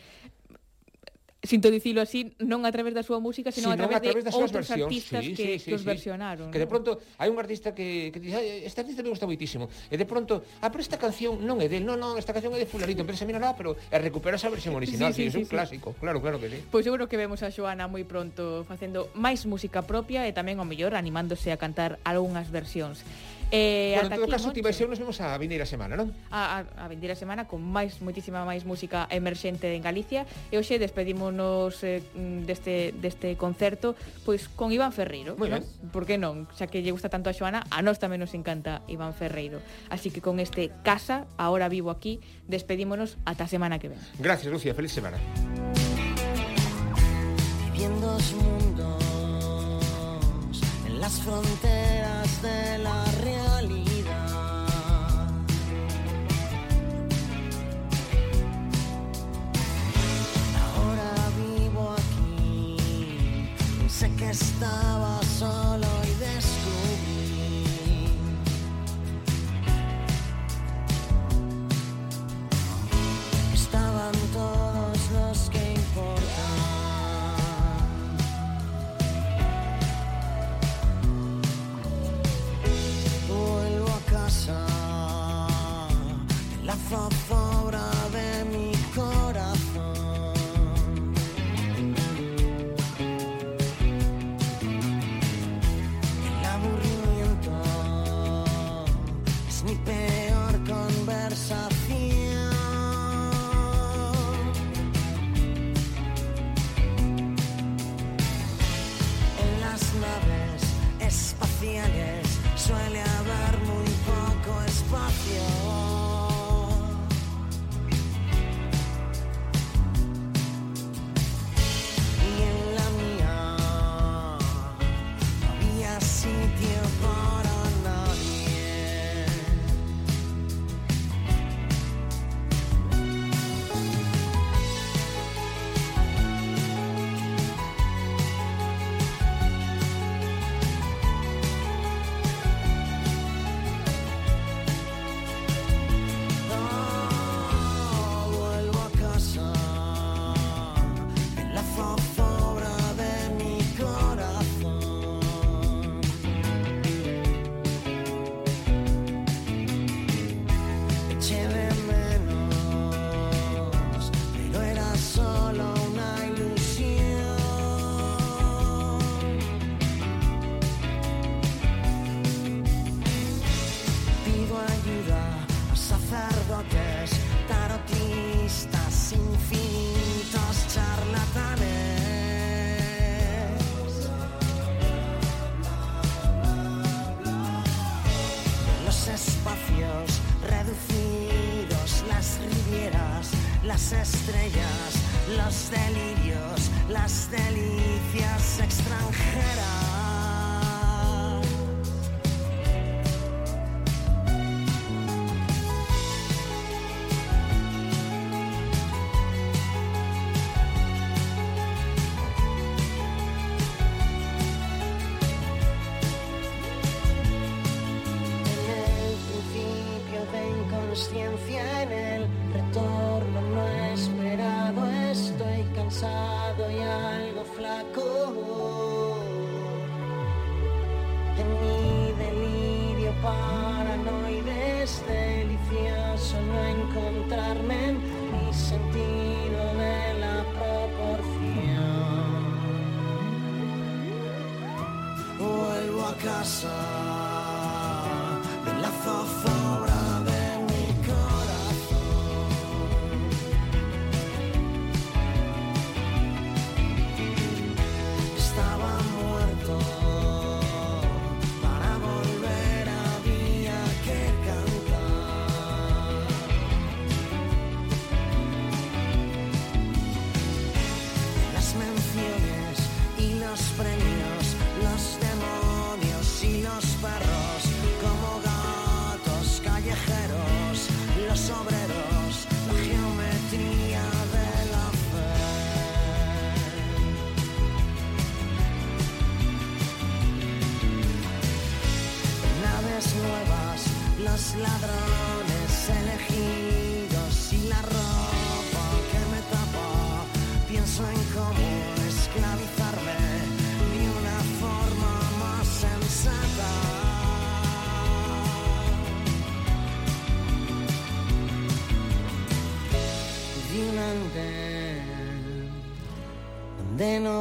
sinto 1.46 1.72
dicilo 1.72 2.02
así, 2.02 2.34
non 2.42 2.66
a 2.66 2.72
través 2.74 2.94
da 2.94 3.06
súa 3.06 3.22
música, 3.22 3.54
sino 3.54 3.72
a 3.72 3.78
través, 3.78 3.98
a 3.98 4.04
través 4.04 4.24
de 4.26 4.32
outros 4.34 4.66
versións, 4.66 4.90
artistas 4.90 5.22
sí, 5.24 5.32
que, 5.34 5.46
sí, 5.58 5.60
sí, 5.60 5.68
que 5.72 5.76
os 5.78 5.86
sí. 5.86 5.88
versionaron. 5.88 6.50
Que 6.50 6.60
de 6.60 6.68
pronto 6.68 7.02
hai 7.22 7.30
un 7.30 7.38
artista 7.38 7.72
que, 7.72 8.10
que 8.12 8.20
dice, 8.20 8.66
este 8.66 8.82
artista 8.82 9.06
me 9.06 9.14
gusta 9.14 9.30
moitísimo, 9.30 9.70
e 9.90 9.96
de 9.96 10.08
pronto, 10.10 10.44
ah, 10.62 10.70
pero 10.70 10.82
esta 10.82 10.98
canción 10.98 11.42
non 11.46 11.62
é 11.62 11.70
del, 11.70 11.86
non, 11.86 12.02
non, 12.02 12.18
esta 12.18 12.34
canción 12.34 12.52
é 12.54 12.60
de 12.60 12.68
fulanito, 12.68 13.06
se 13.16 13.24
mira, 13.24 13.40
lá, 13.40 13.56
pero 13.56 13.78
recupera 13.94 14.36
esa 14.36 14.52
versión 14.52 14.76
original, 14.76 15.14
sí, 15.14 15.30
sí, 15.30 15.32
sí, 15.32 15.32
sí, 15.32 15.38
é 15.38 15.42
un 15.42 15.48
sí, 15.48 15.54
clásico, 15.54 15.96
claro, 16.02 16.20
claro 16.20 16.38
que 16.42 16.50
sí. 16.52 16.58
Pois 16.68 16.84
pues 16.84 16.84
seguro 16.86 17.08
que 17.08 17.16
vemos 17.16 17.46
a 17.46 17.50
Xoana 17.54 17.88
moi 17.88 18.04
pronto 18.04 18.68
facendo 18.68 19.08
máis 19.16 19.48
música 19.48 19.86
propia 19.86 20.28
e 20.28 20.32
tamén, 20.34 20.60
o 20.60 20.66
mellor, 20.66 20.98
animándose 20.98 21.54
a 21.54 21.58
cantar 21.58 22.02
algunhas 22.04 22.50
versións. 22.50 23.06
Eh, 23.52 23.94
bueno, 24.02 24.16
en 24.16 24.22
todo 24.22 24.28
caso, 24.32 24.52
Tibaixeu 24.52 24.90
nos 24.90 24.98
vemos 24.98 25.22
a 25.22 25.38
vindeira 25.38 25.66
semana, 25.70 25.94
non? 25.94 26.10
A, 26.34 26.66
a, 26.66 26.86
a 26.86 26.86
vindeira 26.90 27.14
semana 27.14 27.46
con 27.46 27.62
máis, 27.62 28.02
moitísima 28.02 28.42
máis 28.42 28.66
música 28.66 29.06
emerxente 29.14 29.70
en 29.72 29.86
Galicia 29.86 30.26
e 30.50 30.58
hoxe 30.58 30.82
despedímonos 30.82 31.78
eh, 31.86 32.02
deste, 32.44 32.92
deste 32.98 33.38
concerto 33.38 33.94
pois 34.26 34.50
con 34.50 34.74
Iván 34.74 34.92
Ferreiro, 34.92 35.38
Moi 35.38 35.48
non? 35.48 35.62
Ben. 35.62 35.94
Por 35.94 36.10
que 36.10 36.18
non? 36.18 36.50
Xa 36.58 36.66
que 36.66 36.82
lle 36.82 36.90
gusta 36.90 37.08
tanto 37.08 37.30
a 37.30 37.38
Xoana, 37.38 37.64
a 37.70 37.80
nós 37.86 38.02
tamén 38.02 38.18
nos 38.18 38.34
encanta 38.34 38.82
Iván 38.90 39.14
Ferreiro. 39.14 39.62
Así 39.94 40.10
que 40.10 40.20
con 40.26 40.42
este 40.42 40.74
Casa, 40.82 41.30
ahora 41.38 41.70
vivo 41.70 41.94
aquí, 41.94 42.20
despedímonos 42.50 43.22
ata 43.30 43.46
a 43.46 43.50
semana 43.50 43.78
que 43.78 43.94
ven. 43.94 44.02
Gracias, 44.18 44.50
Lucía. 44.50 44.74
Feliz 44.74 44.92
semana. 44.92 45.22
Viviendo 47.72 48.20
su 48.20 48.36
mundo. 48.42 49.05
Las 51.06 51.22
fronteras 51.22 52.42
de 52.42 52.80
la 52.80 53.06
realidad. 53.24 54.66
Ahora 60.66 61.12
vivo 61.38 61.94
aquí, 61.94 63.52
sé 63.88 64.12
que 64.16 64.32
estaba 64.32 65.22
solo 65.38 65.85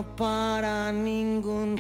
para 0.03 0.91
ningún 0.93 1.77